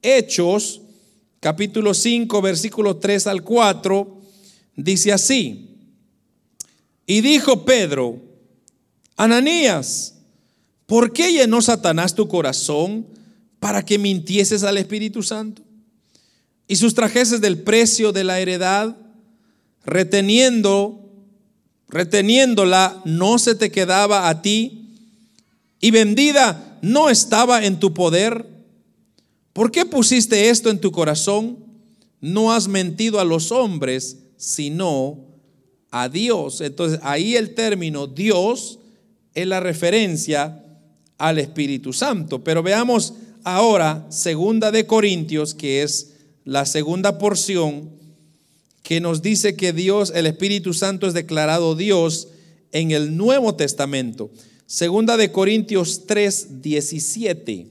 Hechos, 0.00 0.82
capítulo 1.40 1.92
5, 1.92 2.40
versículo 2.40 2.98
3 2.98 3.26
al 3.26 3.42
4, 3.42 4.20
dice 4.76 5.12
así, 5.12 5.76
y 7.04 7.20
dijo 7.20 7.64
Pedro, 7.64 8.22
Ananías, 9.16 10.19
¿Por 10.90 11.12
qué 11.12 11.30
llenó 11.30 11.62
Satanás 11.62 12.16
tu 12.16 12.26
corazón 12.26 13.06
para 13.60 13.84
que 13.84 13.96
mintieses 13.96 14.64
al 14.64 14.76
Espíritu 14.76 15.22
Santo? 15.22 15.62
Y 16.66 16.74
sustrajeses 16.74 17.40
del 17.40 17.62
precio 17.62 18.10
de 18.10 18.24
la 18.24 18.40
heredad, 18.40 18.96
reteniendo, 19.84 21.08
reteniéndola, 21.86 23.02
no 23.04 23.38
se 23.38 23.54
te 23.54 23.70
quedaba 23.70 24.28
a 24.28 24.42
ti, 24.42 24.88
y 25.80 25.92
vendida 25.92 26.80
no 26.82 27.08
estaba 27.08 27.64
en 27.64 27.78
tu 27.78 27.94
poder. 27.94 28.44
¿Por 29.52 29.70
qué 29.70 29.86
pusiste 29.86 30.50
esto 30.50 30.70
en 30.70 30.80
tu 30.80 30.90
corazón? 30.90 31.58
No 32.20 32.52
has 32.52 32.66
mentido 32.66 33.20
a 33.20 33.24
los 33.24 33.52
hombres, 33.52 34.16
sino 34.36 35.20
a 35.92 36.08
Dios. 36.08 36.60
Entonces 36.60 36.98
ahí 37.04 37.36
el 37.36 37.54
término 37.54 38.08
Dios 38.08 38.80
es 39.34 39.46
la 39.46 39.60
referencia 39.60 40.64
al 41.20 41.38
Espíritu 41.38 41.92
Santo. 41.92 42.42
Pero 42.42 42.64
veamos 42.64 43.14
ahora 43.44 44.06
segunda 44.08 44.72
de 44.72 44.86
Corintios, 44.86 45.54
que 45.54 45.82
es 45.82 46.14
la 46.44 46.66
segunda 46.66 47.18
porción, 47.18 47.90
que 48.82 49.00
nos 49.00 49.22
dice 49.22 49.54
que 49.54 49.72
Dios, 49.72 50.10
el 50.14 50.26
Espíritu 50.26 50.74
Santo 50.74 51.06
es 51.06 51.14
declarado 51.14 51.76
Dios 51.76 52.28
en 52.72 52.90
el 52.90 53.16
Nuevo 53.16 53.54
Testamento. 53.54 54.30
Segunda 54.66 55.16
de 55.16 55.30
Corintios 55.30 56.06
3, 56.06 56.62
17. 56.62 57.66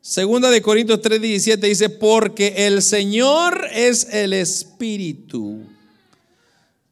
Segunda 0.00 0.50
de 0.50 0.62
Corintios 0.62 1.02
3, 1.02 1.20
17 1.20 1.66
dice, 1.66 1.90
porque 1.90 2.66
el 2.66 2.80
Señor 2.80 3.68
es 3.72 4.08
el 4.12 4.32
Espíritu. 4.32 5.60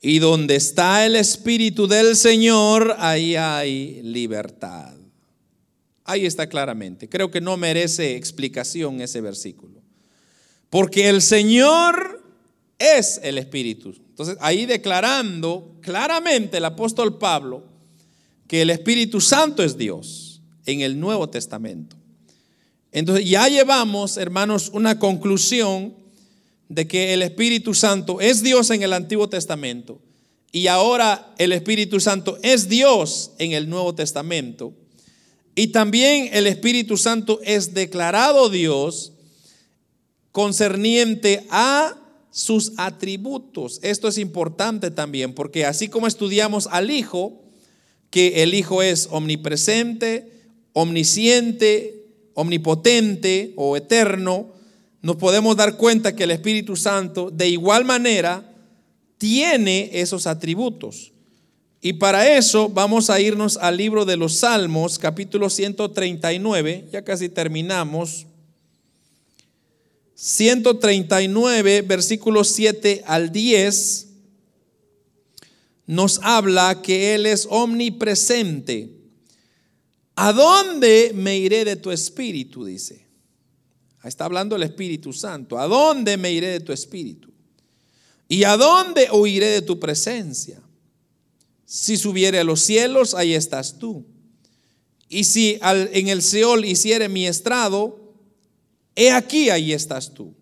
Y 0.00 0.20
donde 0.20 0.56
está 0.56 1.04
el 1.04 1.16
Espíritu 1.16 1.88
del 1.88 2.14
Señor, 2.16 2.94
ahí 2.98 3.34
hay 3.34 4.00
libertad. 4.02 4.94
Ahí 6.04 6.24
está 6.24 6.48
claramente. 6.48 7.08
Creo 7.08 7.30
que 7.30 7.40
no 7.40 7.56
merece 7.56 8.16
explicación 8.16 9.00
ese 9.00 9.20
versículo. 9.20 9.82
Porque 10.70 11.08
el 11.08 11.20
Señor 11.20 12.22
es 12.78 13.20
el 13.22 13.38
Espíritu. 13.38 13.94
Entonces, 14.08 14.36
ahí 14.40 14.66
declarando 14.66 15.76
claramente 15.80 16.58
el 16.58 16.64
apóstol 16.64 17.18
Pablo 17.18 17.64
que 18.46 18.62
el 18.62 18.70
Espíritu 18.70 19.20
Santo 19.20 19.62
es 19.62 19.76
Dios 19.76 20.40
en 20.64 20.80
el 20.80 20.98
Nuevo 20.98 21.28
Testamento. 21.28 21.96
Entonces, 22.92 23.28
ya 23.28 23.48
llevamos, 23.48 24.16
hermanos, 24.16 24.70
una 24.72 24.98
conclusión 24.98 25.94
de 26.68 26.86
que 26.86 27.14
el 27.14 27.22
Espíritu 27.22 27.74
Santo 27.74 28.20
es 28.20 28.42
Dios 28.42 28.70
en 28.70 28.82
el 28.82 28.92
Antiguo 28.92 29.28
Testamento 29.28 30.00
y 30.50 30.66
ahora 30.66 31.34
el 31.38 31.52
Espíritu 31.52 32.00
Santo 32.00 32.38
es 32.42 32.68
Dios 32.68 33.32
en 33.38 33.52
el 33.52 33.68
Nuevo 33.68 33.94
Testamento. 33.94 34.72
Y 35.54 35.68
también 35.68 36.30
el 36.32 36.46
Espíritu 36.46 36.96
Santo 36.96 37.40
es 37.42 37.74
declarado 37.74 38.48
Dios 38.48 39.12
concerniente 40.32 41.46
a 41.50 41.96
sus 42.30 42.72
atributos. 42.76 43.80
Esto 43.82 44.08
es 44.08 44.18
importante 44.18 44.90
también 44.90 45.34
porque 45.34 45.66
así 45.66 45.88
como 45.88 46.06
estudiamos 46.06 46.68
al 46.70 46.90
Hijo, 46.90 47.42
que 48.10 48.42
el 48.42 48.54
Hijo 48.54 48.82
es 48.82 49.08
omnipresente, 49.10 50.32
omnisciente, 50.72 52.06
omnipotente 52.34 53.52
o 53.56 53.76
eterno, 53.76 54.54
nos 55.00 55.16
podemos 55.16 55.56
dar 55.56 55.76
cuenta 55.76 56.14
que 56.14 56.24
el 56.24 56.32
Espíritu 56.32 56.76
Santo 56.76 57.30
de 57.30 57.48
igual 57.48 57.84
manera 57.84 58.44
tiene 59.16 59.90
esos 59.92 60.26
atributos. 60.26 61.12
Y 61.80 61.94
para 61.94 62.36
eso 62.36 62.68
vamos 62.68 63.08
a 63.08 63.20
irnos 63.20 63.56
al 63.56 63.76
libro 63.76 64.04
de 64.04 64.16
los 64.16 64.38
Salmos, 64.38 64.98
capítulo 64.98 65.48
139, 65.48 66.88
ya 66.92 67.04
casi 67.04 67.28
terminamos. 67.28 68.26
139, 70.16 71.82
versículos 71.82 72.48
7 72.48 73.04
al 73.06 73.30
10, 73.30 74.08
nos 75.86 76.18
habla 76.24 76.82
que 76.82 77.14
Él 77.14 77.26
es 77.26 77.46
omnipresente. 77.48 78.90
¿A 80.16 80.32
dónde 80.32 81.12
me 81.14 81.38
iré 81.38 81.64
de 81.64 81.76
tu 81.76 81.92
espíritu? 81.92 82.64
Dice. 82.64 83.07
Está 84.04 84.24
hablando 84.24 84.56
el 84.56 84.62
Espíritu 84.62 85.12
Santo. 85.12 85.58
¿A 85.58 85.66
dónde 85.66 86.16
me 86.16 86.32
iré 86.32 86.48
de 86.48 86.60
tu 86.60 86.72
espíritu? 86.72 87.30
¿Y 88.28 88.44
a 88.44 88.56
dónde 88.56 89.08
huiré 89.10 89.46
de 89.46 89.62
tu 89.62 89.80
presencia? 89.80 90.60
Si 91.64 91.96
subiere 91.96 92.38
a 92.38 92.44
los 92.44 92.60
cielos, 92.60 93.14
ahí 93.14 93.34
estás 93.34 93.78
tú. 93.78 94.04
Y 95.08 95.24
si 95.24 95.58
en 95.62 96.08
el 96.08 96.22
Seol 96.22 96.64
hiciere 96.64 97.08
mi 97.08 97.26
estrado, 97.26 97.98
he 98.94 99.10
aquí, 99.10 99.50
ahí 99.50 99.72
estás 99.72 100.12
tú. 100.12 100.34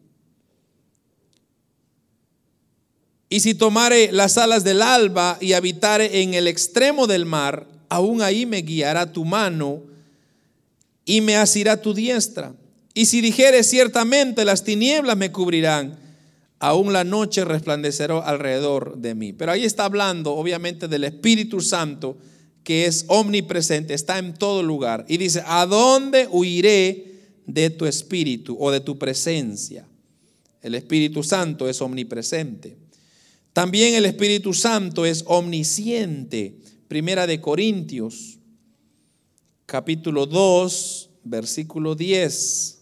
Y 3.29 3.41
si 3.41 3.55
tomare 3.55 4.13
las 4.13 4.39
alas 4.39 4.65
del 4.65 4.83
alba 4.83 5.39
y 5.41 5.53
habitare 5.53 6.23
en 6.23 6.35
el 6.35 6.47
extremo 6.47 7.07
del 7.07 7.25
mar, 7.25 7.67
aún 7.89 8.23
ahí 8.23 8.47
me 8.47 8.63
guiará 8.63 9.13
tu 9.13 9.25
mano 9.25 9.83
y 11.05 11.21
me 11.21 11.37
asirá 11.37 11.81
tu 11.81 11.95
diestra. 11.95 12.55
Y 12.97 13.05
si 13.05 13.21
dijere 13.21 13.63
ciertamente 13.63 14.47
las 14.47 14.65
tinieblas 14.65 15.19
me 15.19 15.31
cubrirán, 15.31 15.99
aún 16.59 16.95
la 16.95 17.05
noche 17.05 17.45
resplandecerá 17.45 18.21
alrededor 18.21 18.97
de 18.97 19.15
mí. 19.15 19.35
Pero 19.35 19.53
ahí 19.53 19.67
está 19.67 19.85
hablando 19.85 20.33
obviamente 20.35 20.89
del 20.89 21.05
Espíritu 21.05 21.61
Santo 21.61 22.17
que 22.65 22.87
es 22.87 23.05
omnipresente, 23.09 23.93
está 23.93 24.19
en 24.19 24.33
todo 24.33 24.63
lugar. 24.63 25.05
Y 25.09 25.19
dice, 25.19 25.43
¿a 25.45 25.67
dónde 25.67 26.27
huiré 26.31 27.21
de 27.45 27.69
tu 27.69 27.85
espíritu 27.85 28.57
o 28.59 28.71
de 28.71 28.81
tu 28.81 28.99
presencia? 28.99 29.87
El 30.63 30.75
Espíritu 30.75 31.23
Santo 31.23 31.69
es 31.69 31.83
omnipresente. 31.83 32.79
También 33.53 33.95
el 33.95 34.07
Espíritu 34.07 34.55
Santo 34.55 35.05
es 35.05 35.23
omnisciente. 35.27 36.57
Primera 36.89 37.27
de 37.27 37.43
Corintios, 37.43 38.39
capítulo 39.67 40.25
2, 40.25 41.11
versículo 41.25 41.95
10. 41.95 42.76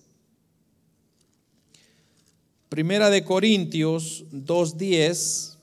Primera 2.74 3.08
de 3.08 3.22
Corintios 3.22 4.24
2.10. 4.32 5.58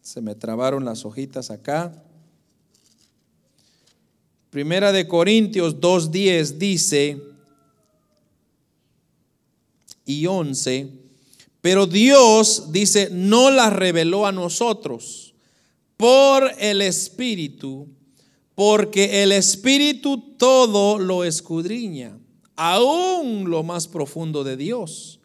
Se 0.00 0.20
me 0.20 0.36
trabaron 0.36 0.84
las 0.84 1.04
hojitas 1.04 1.50
acá. 1.50 2.04
Primera 4.50 4.92
de 4.92 5.08
Corintios 5.08 5.80
2.10 5.80 6.58
dice 6.58 7.20
y 10.06 10.26
11, 10.26 10.92
pero 11.60 11.88
Dios 11.88 12.70
dice, 12.70 13.08
no 13.10 13.50
la 13.50 13.70
reveló 13.70 14.24
a 14.24 14.30
nosotros 14.30 15.34
por 15.96 16.48
el 16.60 16.80
Espíritu, 16.80 17.88
porque 18.54 19.24
el 19.24 19.32
Espíritu 19.32 20.36
todo 20.36 21.00
lo 21.00 21.24
escudriña 21.24 22.16
aún 22.58 23.48
lo 23.48 23.62
más 23.62 23.86
profundo 23.86 24.42
de 24.44 24.56
Dios. 24.56 25.20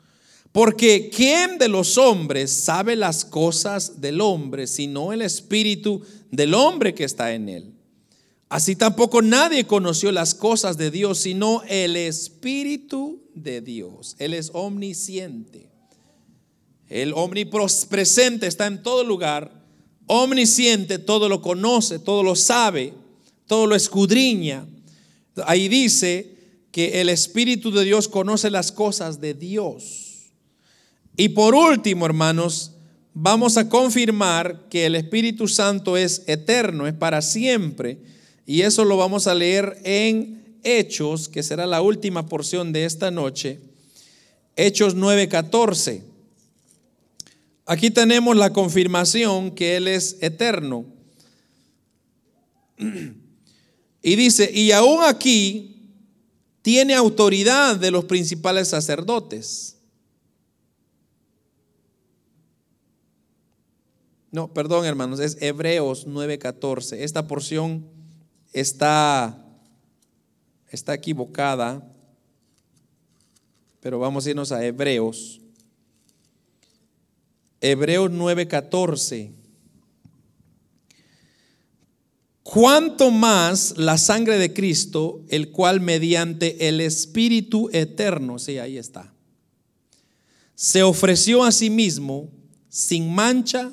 Porque 0.52 1.10
¿quién 1.10 1.58
de 1.58 1.68
los 1.68 1.98
hombres 1.98 2.52
sabe 2.52 2.96
las 2.96 3.26
cosas 3.26 4.00
del 4.00 4.22
hombre 4.22 4.68
sino 4.68 5.12
el 5.12 5.24
espíritu 5.24 6.04
del 6.30 6.54
hombre 6.54 6.94
que 6.94 7.04
está 7.04 7.34
en 7.34 7.50
él? 7.50 7.74
Así 8.50 8.76
tampoco 8.76 9.24
nadie 9.24 9.66
conoció 9.66 10.12
las 10.12 10.36
cosas 10.36 10.78
de 10.78 10.92
Dios 10.92 11.18
sino 11.18 11.64
el 11.68 11.96
espíritu 11.96 13.24
de 13.34 13.62
Dios. 13.62 14.16
Él 14.20 14.36
es 14.36 14.52
omnisciente. 14.54 15.72
El 16.88 17.14
omnipresente 17.14 18.46
está 18.46 18.68
en 18.68 18.84
todo 18.84 19.04
lugar. 19.04 19.64
Omnisciente 20.06 21.00
todo 21.00 21.30
lo 21.30 21.42
conoce, 21.42 21.98
todo 21.98 22.22
lo 22.22 22.36
sabe, 22.36 22.94
todo 23.48 23.66
lo 23.66 23.76
escudriña. 23.76 24.68
Ahí 25.48 25.68
dice 25.68 26.33
que 26.74 27.02
el 27.02 27.10
Espíritu 27.10 27.72
de 27.72 27.86
Dios 27.86 28.08
conoce 28.08 28.50
las 28.50 28.72
cosas 28.72 29.22
de 29.22 29.36
Dios. 29.36 30.32
Y 31.16 31.30
por 31.30 31.54
último, 31.54 32.08
hermanos, 32.08 32.72
vamos 33.14 33.58
a 33.58 33.70
confirmar 33.70 34.68
que 34.70 34.88
el 34.88 34.96
Espíritu 34.96 35.48
Santo 35.48 35.98
es 35.98 36.24
eterno, 36.26 36.88
es 36.88 36.96
para 36.96 37.22
siempre. 37.22 38.00
Y 38.48 38.62
eso 38.62 38.86
lo 38.86 38.98
vamos 38.98 39.28
a 39.28 39.36
leer 39.36 39.78
en 39.84 40.58
Hechos, 40.64 41.30
que 41.30 41.44
será 41.44 41.68
la 41.68 41.84
última 41.84 42.26
porción 42.26 42.74
de 42.74 42.86
esta 42.86 43.12
noche. 43.12 43.60
Hechos 44.56 44.96
9:14. 44.96 46.02
Aquí 47.68 47.92
tenemos 47.92 48.36
la 48.36 48.52
confirmación 48.52 49.52
que 49.52 49.78
Él 49.78 49.88
es 49.88 50.18
eterno. 50.22 50.86
Y 54.06 54.18
dice, 54.18 54.52
y 54.54 54.74
aún 54.74 55.02
aquí 55.06 55.73
tiene 56.64 56.96
autoridad 56.96 57.76
de 57.76 57.92
los 57.92 58.06
principales 58.06 58.70
sacerdotes. 58.70 59.76
No, 64.32 64.52
perdón 64.52 64.86
hermanos, 64.86 65.20
es 65.20 65.38
Hebreos 65.42 66.08
9:14. 66.08 67.04
Esta 67.04 67.28
porción 67.28 67.86
está, 68.54 69.46
está 70.70 70.94
equivocada, 70.96 71.86
pero 73.82 74.00
vamos 74.00 74.26
a 74.26 74.30
irnos 74.30 74.52
a 74.54 74.66
Hebreos. 74.66 75.42
Hebreos 77.60 78.10
9:14. 78.10 79.43
Cuánto 82.54 83.10
más 83.10 83.74
la 83.78 83.98
sangre 83.98 84.38
de 84.38 84.54
Cristo, 84.54 85.22
el 85.30 85.50
cual 85.50 85.82
mediante 85.82 86.68
el 86.68 86.82
Espíritu 86.82 87.68
eterno, 87.74 88.38
sí, 88.38 88.60
ahí 88.60 88.78
está, 88.78 89.12
se 90.54 90.84
ofreció 90.84 91.44
a 91.44 91.52
sí 91.52 91.72
mismo 91.72 92.30
sin 92.70 93.12
mancha 93.12 93.72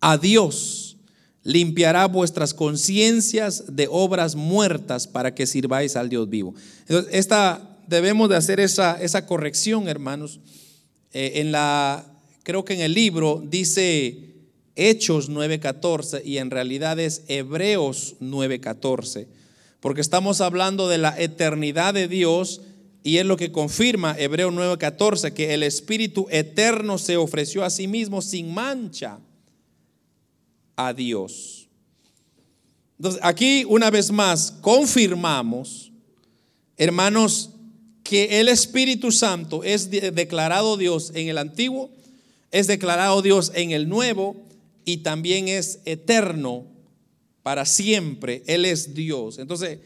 a 0.00 0.16
Dios, 0.16 0.96
limpiará 1.42 2.06
vuestras 2.06 2.54
conciencias 2.54 3.74
de 3.74 3.88
obras 3.90 4.36
muertas 4.36 5.08
para 5.08 5.34
que 5.34 5.48
sirváis 5.48 5.96
al 5.96 6.08
Dios 6.08 6.28
vivo. 6.28 6.54
Entonces, 6.86 7.12
esta, 7.14 7.80
debemos 7.88 8.28
de 8.28 8.36
hacer 8.36 8.60
esa, 8.60 8.94
esa 9.02 9.26
corrección, 9.26 9.88
hermanos. 9.88 10.38
Eh, 11.12 11.40
en 11.40 11.50
la, 11.50 12.06
creo 12.44 12.64
que 12.64 12.74
en 12.74 12.80
el 12.80 12.94
libro 12.94 13.42
dice 13.44 14.33
Hechos 14.76 15.28
9:14 15.28 16.22
y 16.24 16.38
en 16.38 16.50
realidad 16.50 16.98
es 16.98 17.22
Hebreos 17.28 18.16
9:14, 18.20 19.28
porque 19.80 20.00
estamos 20.00 20.40
hablando 20.40 20.88
de 20.88 20.98
la 20.98 21.18
eternidad 21.20 21.94
de 21.94 22.08
Dios 22.08 22.60
y 23.04 23.18
es 23.18 23.26
lo 23.26 23.36
que 23.36 23.52
confirma 23.52 24.16
Hebreos 24.18 24.52
9:14, 24.52 25.32
que 25.32 25.54
el 25.54 25.62
Espíritu 25.62 26.26
eterno 26.30 26.98
se 26.98 27.16
ofreció 27.16 27.64
a 27.64 27.70
sí 27.70 27.86
mismo 27.86 28.20
sin 28.20 28.52
mancha 28.52 29.20
a 30.74 30.92
Dios. 30.92 31.68
Entonces, 32.98 33.20
aquí 33.22 33.64
una 33.68 33.90
vez 33.90 34.10
más 34.10 34.52
confirmamos, 34.60 35.92
hermanos, 36.76 37.50
que 38.02 38.40
el 38.40 38.48
Espíritu 38.48 39.12
Santo 39.12 39.62
es 39.64 39.90
declarado 39.90 40.76
Dios 40.76 41.12
en 41.14 41.28
el 41.28 41.38
antiguo, 41.38 41.90
es 42.50 42.66
declarado 42.66 43.22
Dios 43.22 43.52
en 43.54 43.70
el 43.70 43.88
nuevo 43.88 44.43
y 44.84 44.98
también 44.98 45.48
es 45.48 45.80
eterno 45.84 46.66
para 47.42 47.64
siempre. 47.64 48.42
Él 48.46 48.64
es 48.64 48.94
Dios. 48.94 49.38
Entonces, 49.38 49.78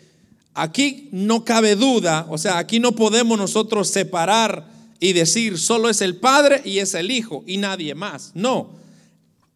aquí 0.55 1.09
no 1.13 1.45
cabe 1.45 1.77
duda, 1.77 2.27
o 2.31 2.39
sea, 2.39 2.59
aquí 2.59 2.81
no 2.81 2.93
podemos 2.95 3.39
nosotros 3.39 3.89
separar 3.89 4.69
y 5.01 5.13
decir 5.13 5.59
solo 5.59 5.89
es 5.89 6.01
el 6.01 6.17
Padre 6.17 6.63
y 6.65 6.79
es 6.79 6.95
el 6.95 7.11
Hijo 7.11 7.45
y 7.47 7.57
nadie 7.57 7.95
más. 7.95 8.33
No, 8.35 8.71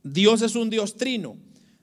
Dios 0.03 0.43
es 0.43 0.55
un 0.55 0.71
Dios 0.71 0.97
trino. 0.97 1.37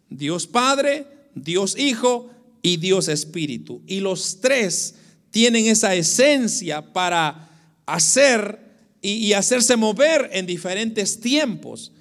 Dios 0.09 0.47
Padre, 0.47 1.05
Dios 1.35 1.77
Hijo 1.77 2.29
y 2.61 2.77
Dios 2.77 3.07
Espíritu. 3.07 3.81
Y 3.87 3.99
los 3.99 4.39
tres 4.41 4.95
tienen 5.31 5.67
esa 5.67 5.93
esencia 5.95 6.93
para 6.93 7.49
hacer 7.85 8.69
y, 9.01 9.31
hacerse 9.33 9.77
mover 9.77 10.29
en 10.33 10.45
diferentes 10.45 11.19
tiempos. 11.19 11.91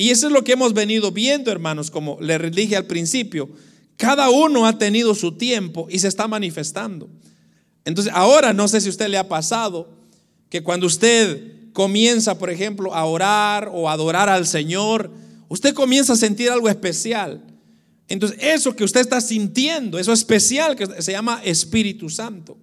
Y 0.00 0.08
eso 0.08 0.28
es 0.28 0.32
lo 0.32 0.44
que 0.44 0.52
hemos 0.52 0.72
venido 0.72 1.12
viendo, 1.12 1.52
hermanos, 1.52 1.90
como 1.90 2.16
le 2.22 2.38
dije 2.38 2.74
al 2.74 2.86
principio. 2.86 3.50
Cada 3.98 4.30
uno 4.30 4.64
ha 4.64 4.78
tenido 4.78 5.14
su 5.14 5.32
tiempo 5.32 5.88
y 5.90 5.98
se 5.98 6.08
está 6.08 6.26
manifestando. 6.26 7.10
Entonces, 7.84 8.10
ahora 8.16 8.54
no 8.54 8.66
sé 8.66 8.80
si 8.80 8.86
a 8.86 8.92
usted 8.92 9.08
le 9.08 9.18
ha 9.18 9.28
pasado 9.28 9.90
que 10.48 10.62
cuando 10.62 10.86
usted 10.86 11.72
comienza, 11.74 12.38
por 12.38 12.48
ejemplo, 12.48 12.94
a 12.94 13.04
orar 13.04 13.68
o 13.74 13.90
a 13.90 13.92
adorar 13.92 14.30
al 14.30 14.46
Señor, 14.46 15.10
usted 15.48 15.74
comienza 15.74 16.14
a 16.14 16.16
sentir 16.16 16.48
algo 16.48 16.70
especial. 16.70 17.44
Entonces, 18.08 18.38
eso 18.40 18.74
que 18.74 18.84
usted 18.84 19.02
está 19.02 19.20
sintiendo, 19.20 19.98
eso 19.98 20.14
especial 20.14 20.76
que 20.76 21.02
se 21.02 21.12
llama 21.12 21.42
Espíritu 21.44 22.08
Santo. 22.08 22.56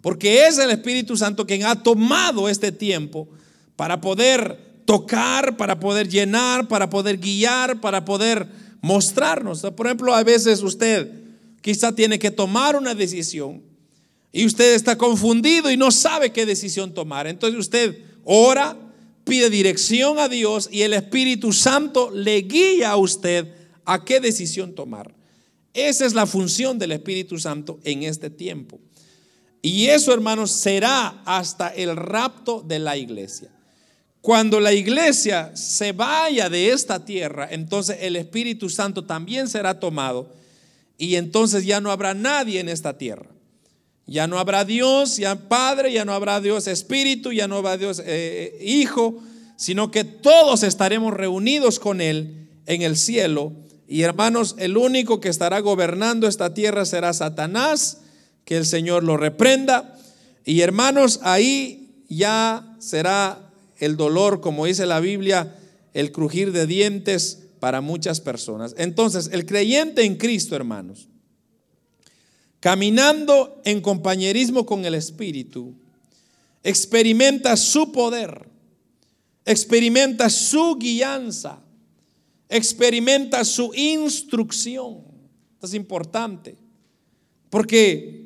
Porque 0.00 0.48
es 0.48 0.58
el 0.58 0.70
Espíritu 0.70 1.16
Santo 1.16 1.46
quien 1.46 1.64
ha 1.64 1.80
tomado 1.80 2.48
este 2.48 2.72
tiempo 2.72 3.28
para 3.76 4.00
poder 4.00 4.71
tocar, 4.84 5.56
para 5.56 5.78
poder 5.78 6.08
llenar, 6.08 6.68
para 6.68 6.90
poder 6.90 7.18
guiar, 7.18 7.80
para 7.80 8.04
poder 8.04 8.48
mostrarnos. 8.80 9.62
Por 9.76 9.86
ejemplo, 9.86 10.14
a 10.14 10.22
veces 10.22 10.62
usted 10.62 11.10
quizá 11.60 11.94
tiene 11.94 12.18
que 12.18 12.30
tomar 12.30 12.76
una 12.76 12.94
decisión 12.94 13.62
y 14.32 14.46
usted 14.46 14.74
está 14.74 14.96
confundido 14.96 15.70
y 15.70 15.76
no 15.76 15.90
sabe 15.90 16.32
qué 16.32 16.46
decisión 16.46 16.92
tomar. 16.92 17.26
Entonces 17.26 17.58
usted 17.58 17.98
ora, 18.24 18.76
pide 19.24 19.50
dirección 19.50 20.18
a 20.18 20.28
Dios 20.28 20.68
y 20.72 20.82
el 20.82 20.94
Espíritu 20.94 21.52
Santo 21.52 22.10
le 22.10 22.38
guía 22.42 22.90
a 22.90 22.96
usted 22.96 23.54
a 23.84 24.04
qué 24.04 24.20
decisión 24.20 24.74
tomar. 24.74 25.14
Esa 25.74 26.04
es 26.04 26.14
la 26.14 26.26
función 26.26 26.78
del 26.78 26.92
Espíritu 26.92 27.38
Santo 27.38 27.78
en 27.84 28.02
este 28.02 28.30
tiempo. 28.30 28.80
Y 29.62 29.86
eso, 29.86 30.12
hermanos, 30.12 30.50
será 30.50 31.22
hasta 31.24 31.68
el 31.68 31.96
rapto 31.96 32.62
de 32.66 32.80
la 32.80 32.96
iglesia. 32.96 33.50
Cuando 34.22 34.60
la 34.60 34.72
iglesia 34.72 35.50
se 35.54 35.90
vaya 35.90 36.48
de 36.48 36.70
esta 36.70 37.04
tierra, 37.04 37.48
entonces 37.50 37.98
el 38.00 38.14
Espíritu 38.14 38.70
Santo 38.70 39.04
también 39.04 39.48
será 39.48 39.80
tomado 39.80 40.32
y 40.96 41.16
entonces 41.16 41.64
ya 41.64 41.80
no 41.80 41.90
habrá 41.90 42.14
nadie 42.14 42.60
en 42.60 42.68
esta 42.68 42.96
tierra. 42.96 43.26
Ya 44.06 44.28
no 44.28 44.38
habrá 44.38 44.64
Dios, 44.64 45.16
ya 45.16 45.34
Padre, 45.48 45.92
ya 45.92 46.04
no 46.04 46.12
habrá 46.12 46.40
Dios 46.40 46.68
Espíritu, 46.68 47.32
ya 47.32 47.48
no 47.48 47.56
habrá 47.56 47.76
Dios 47.76 47.98
eh, 47.98 48.04
eh, 48.06 48.64
Hijo, 48.64 49.20
sino 49.56 49.90
que 49.90 50.04
todos 50.04 50.62
estaremos 50.62 51.12
reunidos 51.12 51.80
con 51.80 52.00
Él 52.00 52.48
en 52.66 52.82
el 52.82 52.96
cielo. 52.96 53.52
Y 53.88 54.02
hermanos, 54.02 54.54
el 54.58 54.76
único 54.76 55.20
que 55.20 55.30
estará 55.30 55.58
gobernando 55.58 56.28
esta 56.28 56.54
tierra 56.54 56.84
será 56.84 57.12
Satanás, 57.12 58.02
que 58.44 58.56
el 58.56 58.66
Señor 58.66 59.02
lo 59.02 59.16
reprenda. 59.16 59.98
Y 60.44 60.60
hermanos, 60.60 61.18
ahí 61.24 62.04
ya 62.08 62.76
será 62.78 63.41
el 63.82 63.96
dolor, 63.96 64.40
como 64.40 64.66
dice 64.66 64.86
la 64.86 65.00
Biblia, 65.00 65.56
el 65.92 66.12
crujir 66.12 66.52
de 66.52 66.68
dientes 66.68 67.42
para 67.58 67.80
muchas 67.80 68.20
personas. 68.20 68.76
Entonces, 68.78 69.28
el 69.32 69.44
creyente 69.44 70.04
en 70.04 70.14
Cristo, 70.14 70.54
hermanos, 70.54 71.08
caminando 72.60 73.60
en 73.64 73.80
compañerismo 73.80 74.64
con 74.64 74.84
el 74.84 74.94
Espíritu, 74.94 75.74
experimenta 76.62 77.56
su 77.56 77.90
poder, 77.90 78.48
experimenta 79.44 80.30
su 80.30 80.76
guianza, 80.76 81.58
experimenta 82.48 83.44
su 83.44 83.72
instrucción. 83.74 84.98
Esto 85.54 85.66
es 85.66 85.74
importante, 85.74 86.56
porque 87.50 88.21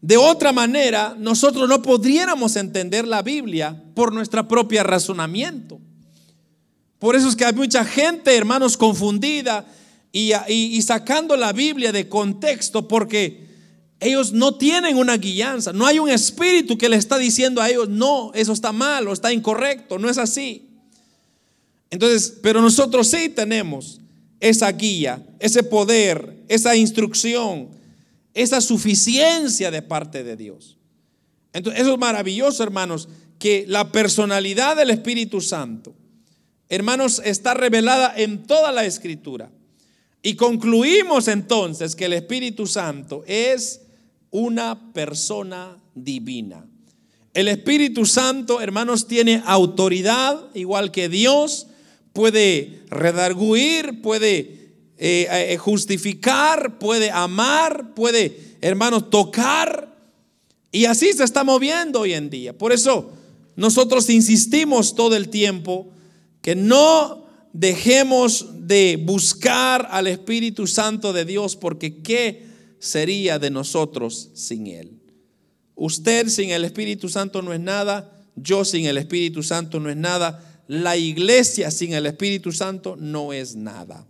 de 0.00 0.16
otra 0.16 0.52
manera 0.52 1.16
nosotros 1.18 1.68
no 1.68 1.82
podríamos 1.82 2.56
entender 2.56 3.06
la 3.06 3.22
Biblia 3.22 3.82
por 3.94 4.12
nuestra 4.12 4.46
propia 4.46 4.82
razonamiento. 4.82 5.80
Por 6.98 7.16
eso 7.16 7.28
es 7.28 7.36
que 7.36 7.44
hay 7.44 7.52
mucha 7.52 7.84
gente, 7.84 8.34
hermanos, 8.36 8.76
confundida 8.76 9.66
y, 10.12 10.32
y 10.48 10.82
sacando 10.82 11.36
la 11.36 11.52
Biblia 11.52 11.92
de 11.92 12.08
contexto, 12.08 12.88
porque 12.88 13.46
ellos 14.00 14.32
no 14.32 14.54
tienen 14.54 14.96
una 14.96 15.16
guianza, 15.16 15.72
no 15.72 15.86
hay 15.86 15.98
un 15.98 16.08
espíritu 16.08 16.78
que 16.78 16.88
le 16.88 16.96
está 16.96 17.18
diciendo 17.18 17.60
a 17.60 17.68
ellos, 17.68 17.88
no, 17.88 18.32
eso 18.34 18.52
está 18.52 18.72
mal 18.72 19.08
o 19.08 19.12
está 19.12 19.32
incorrecto, 19.32 19.98
no 19.98 20.08
es 20.08 20.18
así. 20.18 20.68
Entonces, 21.90 22.38
pero 22.42 22.60
nosotros 22.60 23.08
sí 23.08 23.28
tenemos 23.28 24.00
esa 24.40 24.70
guía, 24.70 25.22
ese 25.40 25.62
poder, 25.62 26.44
esa 26.48 26.76
instrucción, 26.76 27.68
esa 28.34 28.60
suficiencia 28.60 29.70
de 29.70 29.82
parte 29.82 30.24
de 30.24 30.36
Dios. 30.36 30.78
Entonces, 31.52 31.82
eso 31.82 31.94
es 31.94 31.98
maravilloso, 31.98 32.62
hermanos, 32.62 33.08
que 33.38 33.64
la 33.66 33.90
personalidad 33.92 34.76
del 34.76 34.90
Espíritu 34.90 35.40
Santo, 35.40 35.94
hermanos, 36.68 37.22
está 37.24 37.54
revelada 37.54 38.12
en 38.16 38.46
toda 38.46 38.72
la 38.72 38.84
escritura. 38.84 39.50
Y 40.22 40.34
concluimos 40.34 41.28
entonces 41.28 41.94
que 41.94 42.06
el 42.06 42.12
Espíritu 42.12 42.66
Santo 42.66 43.22
es 43.26 43.82
una 44.30 44.92
persona 44.92 45.80
divina. 45.94 46.66
El 47.34 47.48
Espíritu 47.48 48.04
Santo, 48.04 48.60
hermanos, 48.60 49.06
tiene 49.06 49.42
autoridad, 49.46 50.44
igual 50.54 50.90
que 50.90 51.08
Dios, 51.08 51.68
puede 52.12 52.82
redarguir, 52.88 54.02
puede 54.02 54.57
eh, 54.98 55.56
justificar, 55.58 56.78
puede 56.78 57.10
amar, 57.10 57.94
puede, 57.94 58.56
hermanos, 58.60 59.10
tocar. 59.10 59.96
Y 60.72 60.84
así 60.84 61.12
se 61.12 61.24
está 61.24 61.44
moviendo 61.44 62.00
hoy 62.00 62.14
en 62.14 62.30
día. 62.30 62.56
Por 62.56 62.72
eso 62.72 63.12
nosotros 63.56 64.08
insistimos 64.10 64.94
todo 64.94 65.16
el 65.16 65.30
tiempo 65.30 65.88
que 66.42 66.54
no 66.54 67.26
dejemos 67.52 68.46
de 68.68 69.02
buscar 69.02 69.88
al 69.90 70.06
Espíritu 70.06 70.66
Santo 70.66 71.12
de 71.12 71.24
Dios, 71.24 71.56
porque 71.56 72.02
qué 72.02 72.46
sería 72.78 73.38
de 73.38 73.50
nosotros 73.50 74.30
sin 74.34 74.66
Él. 74.68 75.00
Usted 75.74 76.28
sin 76.28 76.50
el 76.50 76.64
Espíritu 76.64 77.08
Santo 77.08 77.42
no 77.42 77.52
es 77.52 77.60
nada, 77.60 78.12
yo 78.36 78.64
sin 78.64 78.86
el 78.86 78.98
Espíritu 78.98 79.42
Santo 79.42 79.80
no 79.80 79.90
es 79.90 79.96
nada, 79.96 80.62
la 80.68 80.96
iglesia 80.96 81.70
sin 81.70 81.94
el 81.94 82.06
Espíritu 82.06 82.52
Santo 82.52 82.96
no 82.96 83.32
es 83.32 83.56
nada. 83.56 84.06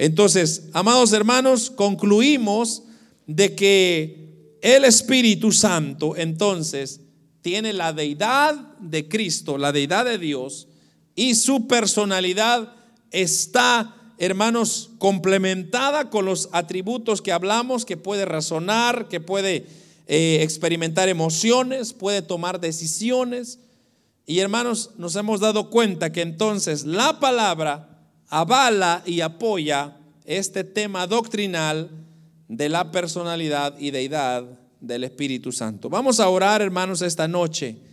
Entonces, 0.00 0.70
amados 0.72 1.12
hermanos, 1.12 1.70
concluimos 1.70 2.84
de 3.26 3.54
que 3.54 4.56
el 4.62 4.86
Espíritu 4.86 5.52
Santo 5.52 6.16
entonces 6.16 7.02
tiene 7.42 7.74
la 7.74 7.92
deidad 7.92 8.54
de 8.78 9.08
Cristo, 9.08 9.58
la 9.58 9.72
deidad 9.72 10.06
de 10.06 10.16
Dios, 10.16 10.68
y 11.14 11.34
su 11.34 11.66
personalidad 11.66 12.72
está 13.10 13.94
hermanos, 14.16 14.88
complementada 14.96 16.08
con 16.08 16.24
los 16.24 16.48
atributos 16.52 17.20
que 17.20 17.32
hablamos, 17.32 17.84
que 17.84 17.98
puede 17.98 18.24
razonar, 18.24 19.06
que 19.08 19.20
puede 19.20 19.66
eh, 20.06 20.38
experimentar 20.40 21.10
emociones, 21.10 21.92
puede 21.92 22.22
tomar 22.22 22.58
decisiones. 22.58 23.58
Y 24.24 24.38
hermanos, 24.38 24.92
nos 24.96 25.14
hemos 25.16 25.40
dado 25.40 25.68
cuenta 25.68 26.10
que 26.10 26.22
entonces 26.22 26.84
la 26.84 27.20
palabra 27.20 27.89
avala 28.30 29.02
y 29.04 29.20
apoya 29.20 29.96
este 30.24 30.64
tema 30.64 31.06
doctrinal 31.06 31.90
de 32.48 32.68
la 32.68 32.90
personalidad 32.90 33.78
y 33.78 33.90
deidad 33.90 34.44
del 34.80 35.04
Espíritu 35.04 35.52
Santo. 35.52 35.90
Vamos 35.90 36.20
a 36.20 36.28
orar, 36.28 36.62
hermanos, 36.62 37.02
esta 37.02 37.28
noche 37.28 37.89